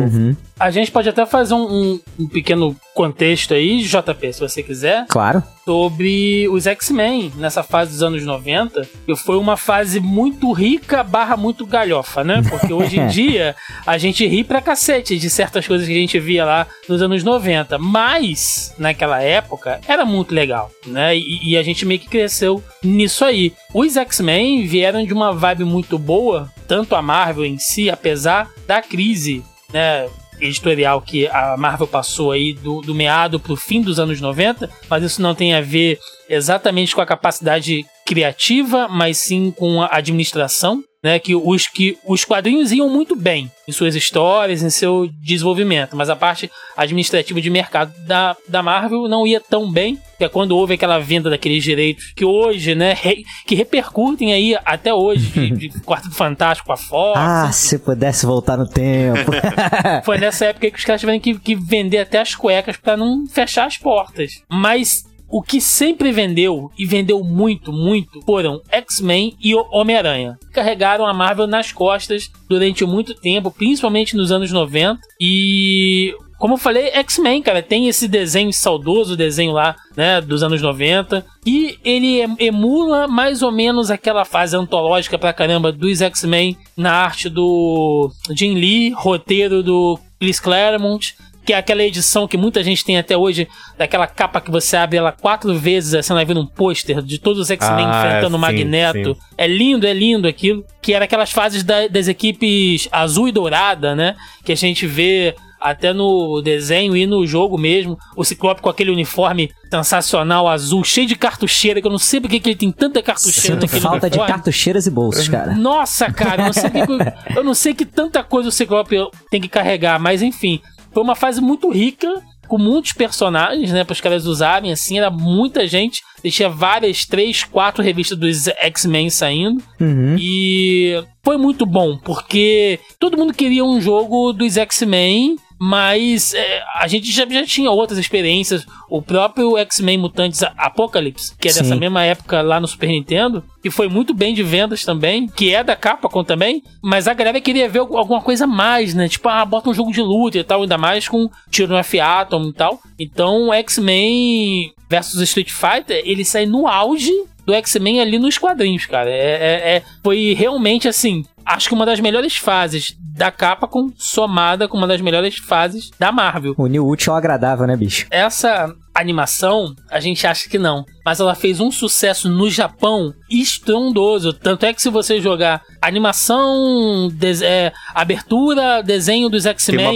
A 0.61 0.71
gente 0.71 0.91
pode 0.93 1.09
até 1.09 1.25
fazer 1.25 1.55
um, 1.55 1.63
um- 1.95 2.01
um 2.19 2.29
pequeno 2.29 2.77
contexto 2.95 3.55
aí, 3.55 3.83
JP, 3.83 4.31
se 4.31 4.41
você 4.41 4.63
quiser, 4.63 5.07
Claro. 5.09 5.43
sobre 5.65 6.47
os 6.51 6.67
X-Men 6.67 7.33
nessa 7.37 7.63
fase 7.63 7.93
dos 7.93 8.03
anos 8.03 8.23
90, 8.27 8.87
que 9.07 9.17
foi 9.17 9.39
uma 9.39 9.57
fase 9.57 10.01
muito 10.01 10.53
rica 10.53 11.03
barra 11.03 11.35
muito 11.35 11.65
galhofa, 11.65 12.23
né? 12.23 12.43
Porque 12.47 12.75
hoje 12.75 13.01
em 13.01 13.07
dia 13.09 13.57
a 13.87 13.97
gente 13.97 14.27
ri 14.27 14.45
pra 14.45 14.61
cacete 14.61 15.19
de 15.19 15.31
certas 15.31 15.67
coisas 15.67 15.87
que 15.87 15.95
a 15.97 15.99
gente 16.01 16.19
via 16.21 16.45
lá 16.45 16.67
nos 16.87 17.01
anos 17.01 17.25
90, 17.25 17.79
mas 17.79 18.75
naquela 18.79 19.23
época 19.23 19.81
era 19.89 20.05
muito 20.05 20.35
legal, 20.35 20.71
né? 20.87 21.17
E, 21.17 21.53
e 21.53 21.57
a 21.57 21.63
gente 21.63 21.87
meio 21.87 22.01
que 22.01 22.09
cresceu 22.09 22.63
nisso 22.85 23.25
aí. 23.25 23.55
Os 23.73 23.97
X-Men 23.97 24.67
vieram 24.67 25.07
de 25.07 25.15
uma 25.15 25.33
vibe 25.33 25.65
muito 25.65 25.99
boa, 25.99 26.53
tanto 26.69 26.95
a 26.95 27.01
Marvel 27.01 27.47
em 27.47 27.57
si, 27.57 27.89
apesar 27.89 28.51
da 28.67 28.83
crise, 28.83 29.43
né? 29.73 30.07
Editorial 30.41 31.01
que 31.01 31.27
a 31.29 31.57
Marvel 31.57 31.87
passou 31.87 32.33
aí 32.33 32.53
do, 32.53 32.81
do 32.81 32.95
meado 32.95 33.39
pro 33.39 33.57
fim 33.57 33.81
dos 33.81 33.99
anos 33.99 34.21
90, 34.21 34.69
mas 34.89 35.03
isso 35.03 35.23
não 35.23 35.35
tem 35.35 35.55
a 35.55 35.61
ver 35.61 35.99
exatamente 36.29 36.95
com 36.95 37.01
a 37.01 37.07
capacidade 37.07 37.85
criativa, 38.07 38.89
mas 38.89 39.19
sim 39.19 39.51
com 39.51 39.83
a 39.83 39.89
administração, 39.93 40.83
né? 41.03 41.19
Que 41.19 41.35
os, 41.35 41.67
que 41.67 41.97
os 42.07 42.25
quadrinhos 42.25 42.73
iam 42.73 42.89
muito 42.89 43.15
bem 43.17 43.51
em 43.69 43.73
suas 43.73 43.95
histórias, 43.95 44.63
em 44.63 44.71
seu 44.71 45.09
desenvolvimento, 45.23 45.97
mas 45.97 46.11
a 46.11 46.17
parte 46.17 46.51
administrativa 46.77 47.41
de 47.41 47.49
mercado 47.51 47.93
da, 48.07 48.37
da 48.49 48.63
Marvel 48.63 49.09
não 49.09 49.27
ia 49.27 49.41
tão 49.41 49.71
bem, 49.71 49.99
que 50.19 50.25
é 50.25 50.29
quando 50.29 50.57
houve 50.57 50.75
aquela 50.75 50.99
venda 50.99 51.31
daqueles 51.31 51.63
direitos 51.63 52.13
que 52.17 52.25
hoje, 52.25 52.75
né, 52.75 52.95
re- 53.01 53.23
que 53.47 53.55
repercutem 53.55 54.33
aí 54.33 54.57
até 54.65 54.93
hoje, 54.93 55.27
de, 55.27 55.69
de 55.69 55.81
Quarto 55.83 56.11
Fantástico 56.11 56.73
a 56.73 56.77
Fox, 56.77 57.19
Ah, 57.19 57.45
enfim. 57.45 57.53
se 57.53 57.79
pudesse 57.79 58.27
voltar 58.27 58.57
no 58.57 58.67
tempo. 58.67 59.31
Foi 60.05 60.19
nessa 60.19 60.47
época 60.47 60.71
que 60.71 60.77
os 60.79 60.85
caras 60.85 61.01
tiveram 61.01 61.21
que, 61.21 61.39
que 61.39 61.55
vender 61.55 61.99
até 61.99 62.19
as 62.21 62.35
cuecas 62.35 62.77
pra 62.77 62.97
não 62.97 63.25
fechar 63.29 63.67
as 63.67 63.77
portas. 63.79 64.43
Mas 64.51 65.05
o 65.31 65.41
que 65.43 65.61
sempre 65.61 66.11
vendeu, 66.11 66.71
e 66.79 66.85
vendeu 66.85 67.23
muito, 67.23 67.73
muito, 67.73 68.21
foram 68.23 68.61
X-Men 68.71 69.37
e 69.41 69.55
Homem-Aranha. 69.55 70.39
Carregaram 70.53 71.07
a 71.07 71.15
Marvel 71.15 71.47
nas 71.47 71.71
costas 71.73 72.31
durante 72.49 72.85
muito 72.85 73.15
tempo, 73.15 73.51
principalmente 73.51 74.17
nos 74.17 74.33
anos 74.33 74.51
90. 74.53 74.99
E. 75.21 76.15
Como 76.39 76.55
eu 76.55 76.59
falei, 76.59 76.87
X-Men, 76.95 77.43
cara, 77.43 77.61
tem 77.63 77.87
esse 77.87 78.09
desenho 78.09 78.51
saudoso, 78.51 79.15
desenho 79.15 79.53
lá, 79.53 79.77
né, 79.95 80.23
dos 80.23 80.43
anos 80.43 80.63
90. 80.63 81.23
E 81.45 81.79
ele 81.85 82.23
em- 82.23 82.37
emula 82.39 83.07
mais 83.07 83.43
ou 83.43 83.53
menos 83.53 83.91
aquela 83.91 84.25
fase 84.25 84.57
antológica 84.57 85.19
pra 85.19 85.35
caramba 85.35 85.71
dos 85.71 86.01
X-Men 86.01 86.57
na 86.75 86.93
arte 86.95 87.29
do 87.29 88.11
Jim 88.35 88.55
Lee, 88.55 88.91
roteiro 88.97 89.63
do 89.63 89.99
Chris 90.19 90.41
Claremont, 90.41 91.15
que 91.51 91.55
é 91.55 91.57
aquela 91.59 91.83
edição 91.83 92.29
que 92.29 92.37
muita 92.37 92.63
gente 92.63 92.85
tem 92.85 92.97
até 92.97 93.17
hoje, 93.17 93.49
daquela 93.77 94.07
capa 94.07 94.41
que 94.41 94.53
você 94.53 94.77
abre 94.77 94.97
ela 94.99 95.11
quatro 95.11 95.53
vezes, 95.59 95.95
assim, 95.95 96.15
vai 96.15 96.25
vendo 96.25 96.41
um 96.41 96.47
pôster 96.47 97.03
de 97.03 97.19
todos 97.19 97.41
os 97.41 97.51
X-Men 97.51 97.87
Ah, 97.87 98.07
enfrentando 98.07 98.37
o 98.37 98.39
Magneto. 98.39 99.15
sim. 99.15 99.21
É 99.37 99.49
lindo, 99.49 99.85
é 99.85 99.93
lindo 99.93 100.29
aquilo. 100.29 100.65
Que 100.81 100.95
era 100.95 101.07
aquelas 101.07 101.33
fases 101.33 101.65
da- 101.65 101.89
das 101.89 102.07
equipes 102.07 102.89
azul 102.93 103.27
e 103.27 103.33
dourada, 103.33 103.97
né? 103.97 104.15
Que 104.45 104.53
a 104.53 104.57
gente 104.57 104.87
vê 104.87 105.35
até 105.61 105.93
no 105.93 106.41
desenho 106.41 106.97
e 106.97 107.05
no 107.05 107.27
jogo 107.27 107.59
mesmo. 107.59 107.99
O 108.17 108.25
Ciclope 108.25 108.63
com 108.63 108.71
aquele 108.71 108.93
uniforme 108.93 109.51
sensacional 109.69 110.47
azul, 110.47 110.85
cheio 110.85 111.07
de 111.09 111.17
cartucheira, 111.17 111.81
que 111.81 111.87
eu 111.89 111.91
não 111.91 111.99
sei 111.99 112.21
porque 112.21 112.39
que 112.39 112.51
ele 112.51 112.57
tem 112.57 112.71
tanta 112.71 113.03
cartucheira 113.03 113.41
Sinto 113.57 113.63
naquele 113.63 113.81
falta 113.81 114.09
de 114.09 114.17
uniforme. 114.19 114.33
cartucheiras 114.35 114.87
e 114.87 114.91
bolsos, 114.91 115.29
cara. 115.29 115.53
Nossa, 115.57 116.13
cara, 116.13 116.43
eu 116.43 116.47
não, 116.47 116.53
sei 116.53 116.71
que, 116.71 117.37
eu 117.39 117.43
não 117.45 117.55
sei 117.55 117.75
que 117.75 117.85
tanta 117.85 118.23
coisa 118.23 118.49
o 118.49 118.53
Ciclope 118.53 118.97
tem 119.31 119.41
que 119.41 119.49
carregar, 119.49 119.99
mas 119.99 120.23
enfim, 120.23 120.61
foi 120.93 121.03
uma 121.03 121.15
fase 121.15 121.41
muito 121.41 121.71
rica. 121.71 122.09
com 122.49 122.59
muitos 122.59 122.93
personagens, 122.93 123.71
né? 123.71 123.85
Para 123.85 123.93
os 123.93 124.01
caras 124.01 124.27
usarem, 124.27 124.73
assim, 124.73 124.99
era 124.99 125.09
muita 125.09 125.69
gente. 125.69 126.03
Tinha 126.31 126.49
várias, 126.49 127.07
três, 127.07 127.45
quatro 127.45 127.81
revistas 127.81 128.19
dos 128.19 128.49
X-Men 128.49 129.09
saindo. 129.09 129.63
Uhum. 129.81 130.17
E 130.19 131.01
foi 131.23 131.37
muito 131.37 131.65
bom, 131.65 131.97
porque 131.99 132.81
todo 132.99 133.17
mundo 133.17 133.33
queria 133.33 133.65
um 133.65 133.81
jogo 133.81 134.33
dos 134.33 134.57
X-Men, 134.57 135.37
mas 135.61 136.33
é, 136.33 136.63
a 136.77 136.89
gente 136.89 137.11
já, 137.13 137.27
já 137.29 137.45
tinha 137.45 137.71
outras 137.71 137.99
experiências. 137.99 138.65
O 138.89 139.03
próprio 139.03 139.57
X-Men 139.59 139.99
Mutantes 139.99 140.43
Apocalypse, 140.57 141.33
que 141.39 141.49
é 141.49 141.53
dessa 141.53 141.65
Sim. 141.65 141.79
mesma 141.79 142.03
época 142.03 142.41
lá 142.43 142.59
no 142.59 142.67
Super 142.67 142.89
Nintendo, 142.89 143.45
que 143.63 143.71
foi 143.71 143.87
muito 143.89 144.15
bem 144.15 144.33
de 144.35 144.43
vendas 144.43 144.85
também, 144.85 145.27
que 145.29 145.55
é 145.55 145.63
da 145.63 145.77
Capcom 145.77 146.25
também, 146.25 146.63
mas 146.83 147.07
a 147.07 147.13
galera 147.15 147.41
queria 147.41 147.69
ver 147.69 147.81
al- 147.81 147.97
alguma 147.99 148.23
coisa 148.23 148.47
mais, 148.47 148.95
né? 148.95 149.07
Tipo, 149.09 149.29
ah, 149.29 149.45
bota 149.45 149.69
um 149.71 149.75
jogo 149.75 149.93
de 149.93 150.01
luta 150.01 150.39
e 150.39 150.43
tal, 150.45 150.63
ainda 150.63 150.79
mais 150.79 151.07
com 151.07 151.29
tiro 151.51 151.69
no 151.73 151.79
F-Atom 151.79 152.49
e 152.49 152.53
tal. 152.55 152.81
Então, 152.99 153.53
X-Men 153.53 154.73
versus 154.89 155.21
Street 155.21 155.51
Fighter, 155.51 156.03
ele 156.05 156.25
sai 156.25 156.47
no 156.47 156.67
auge 156.67 157.13
do 157.47 157.55
X-Men 157.55 158.01
ali 158.01 158.19
nos 158.19 158.37
quadrinhos, 158.39 158.87
cara. 158.87 159.11
É, 159.11 159.15
é- 159.15 159.77
é- 159.77 159.83
foi 160.03 160.35
realmente 160.35 160.87
assim. 160.89 161.25
Acho 161.51 161.69
que 161.69 161.75
uma 161.75 161.85
das 161.85 161.99
melhores 161.99 162.37
fases 162.37 162.97
da 163.01 163.33
Capcom 163.33 163.91
somada 163.97 164.69
com 164.69 164.79
uma 164.79 164.87
das 164.87 165.01
melhores 165.01 165.37
fases 165.37 165.91
da 165.99 166.13
Marvel. 166.13 166.55
O 166.57 166.69
New 166.69 166.87
útil 166.87 167.13
ao 167.13 167.19
agradável, 167.19 167.67
né, 167.67 167.77
bicho? 167.77 168.07
Essa 168.09 168.73
animação, 168.95 169.75
a 169.91 170.01
gente 170.01 170.27
acha 170.27 170.49
que 170.49 170.59
não. 170.59 170.85
Mas 171.05 171.19
ela 171.21 171.35
fez 171.35 171.61
um 171.61 171.71
sucesso 171.71 172.29
no 172.29 172.51
Japão 172.51 173.15
estrondoso. 173.31 174.33
Tanto 174.33 174.67
é 174.67 174.73
que 174.75 174.83
se 174.83 174.91
você 174.91 175.21
jogar 175.21 175.63
animação, 175.81 177.09
des- 177.13 177.43
é, 177.43 177.73
abertura, 177.95 178.83
desenho 178.83 179.29
dos 179.29 179.47
X-Men 179.47 179.87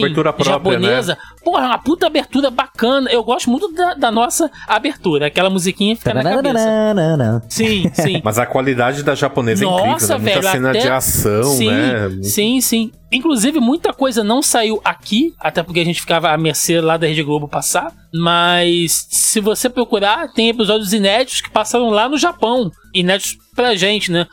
própria, 0.47 0.79
né? 0.79 0.87
japonesa, 0.89 1.19
porra, 1.45 1.67
uma 1.67 1.79
puta 1.79 2.07
abertura 2.07 2.51
bacana. 2.51 3.11
Eu 3.11 3.23
gosto 3.23 3.51
muito 3.51 3.73
da, 3.73 3.95
da 3.95 4.11
nossa 4.11 4.51
abertura. 4.67 5.27
Aquela 5.27 5.51
musiquinha 5.51 5.95
fica 5.97 6.15
na 6.15 6.23
cabeça. 6.37 6.65
Sim, 7.49 7.91
sim. 7.93 8.21
Mas 8.25 8.39
a 8.39 8.47
qualidade 8.47 9.03
da 9.03 9.15
japonesa 9.15 9.65
é 9.65 9.69
incrível, 9.69 9.93
Nossa, 9.93 10.19
né? 10.19 10.19
Muita 10.19 10.41
velho, 10.41 10.53
cena 10.53 10.71
até- 10.71 10.79
de 10.81 10.89
ação, 10.89 11.43
sim, 11.45 11.71
né? 11.71 12.11
Sim, 12.23 12.61
sim. 12.61 12.93
Inclusive, 13.15 13.61
muita 13.61 13.93
coisa 13.93 14.25
não 14.25 14.43
saiu 14.43 14.81
aqui, 14.85 15.33
até 15.39 15.63
porque 15.63 15.79
a 15.79 15.85
gente 15.85 16.01
ficava 16.01 16.31
à 16.31 16.37
mercê 16.37 16.81
lá 16.81 16.97
da 16.97 17.07
Rede 17.07 17.23
Globo 17.23 17.47
passar. 17.47 17.93
Mas 18.13 19.07
se 19.09 19.41
você 19.41 19.71
procurar, 19.71 20.33
tem 20.33 20.49
episódios 20.49 20.93
inéditos 20.93 21.41
que 21.41 21.49
passaram 21.51 21.91
lá 21.91 22.09
no 22.09 22.19
Japão. 22.19 22.71
Inéditos 22.93 23.39
pra 23.55 23.77
gente, 23.77 24.11
né? 24.11 24.27